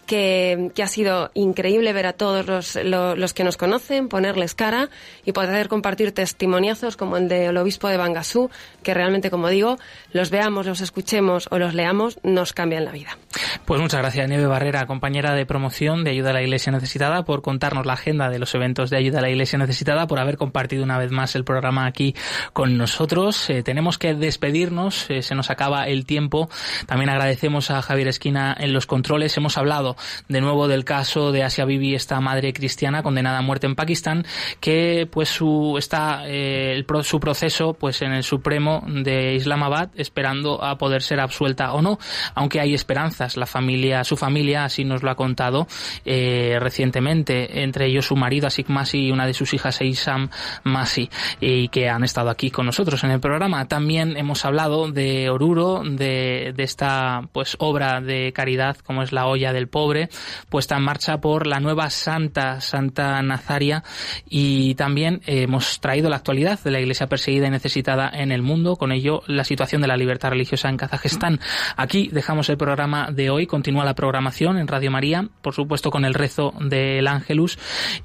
[0.07, 4.54] que, que ha sido increíble ver a todos los, lo- los que nos conocen, ponerles
[4.54, 4.88] cara
[5.24, 8.48] y poder compartir testimoniazos como el del obispo de Bangasú,
[8.87, 9.78] que realmente, como digo,
[10.12, 13.18] los veamos, los escuchemos o los leamos, nos cambian la vida.
[13.64, 17.43] Pues muchas gracias, Nieve Barrera, compañera de promoción de Ayuda a la Iglesia Necesitada, por
[17.43, 20.84] contarnos la agenda de los eventos de Ayuda a la Iglesia Necesitada, por haber compartido
[20.84, 22.14] una vez más el programa aquí
[22.53, 23.51] con nosotros.
[23.51, 26.49] Eh, tenemos que despedirnos, eh, se nos acaba el tiempo.
[26.87, 29.37] También agradecemos a Javier Esquina en los controles.
[29.37, 29.97] Hemos hablado
[30.28, 34.24] de nuevo del caso de Asia Bibi, esta madre cristiana condenada a muerte en Pakistán,
[34.61, 40.79] que pues su está eh, su proceso pues en el Supremo de Islamabad, esperando a
[40.79, 41.99] poder ser absuelta o no,
[42.35, 43.37] aunque hay esperanzas.
[43.37, 45.66] La familia, su familia, así nos lo ha contado
[46.05, 50.29] eh, recientemente, entre ellos su marido Asik Masi y una de sus hijas Eisam
[50.64, 51.11] Masi,
[51.41, 53.66] y que han estado aquí con nosotros en el programa.
[53.68, 59.27] También hemos hablado de Oruro, de, de esta pues obra de caridad como es la
[59.27, 60.09] olla del pobre,
[60.49, 63.83] puesta en marcha por la nueva Santa, Santa Nazaria,
[64.29, 68.43] y también hemos traído la actualidad de la iglesia perseguida y necesitada en el
[68.74, 71.38] con ello la situación de la libertad religiosa en Kazajistán.
[71.76, 76.04] Aquí dejamos el programa de hoy, continúa la programación en Radio María, por supuesto con
[76.04, 77.58] el rezo del Ángelus,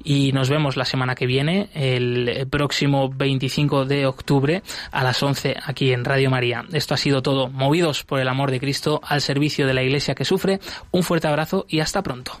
[0.04, 5.56] y nos vemos la semana que viene, el próximo 25 de octubre a las 11
[5.66, 6.64] aquí en Radio María.
[6.72, 10.14] Esto ha sido todo, movidos por el amor de Cristo al servicio de la iglesia
[10.14, 10.60] que sufre.
[10.90, 12.40] Un fuerte abrazo y hasta pronto.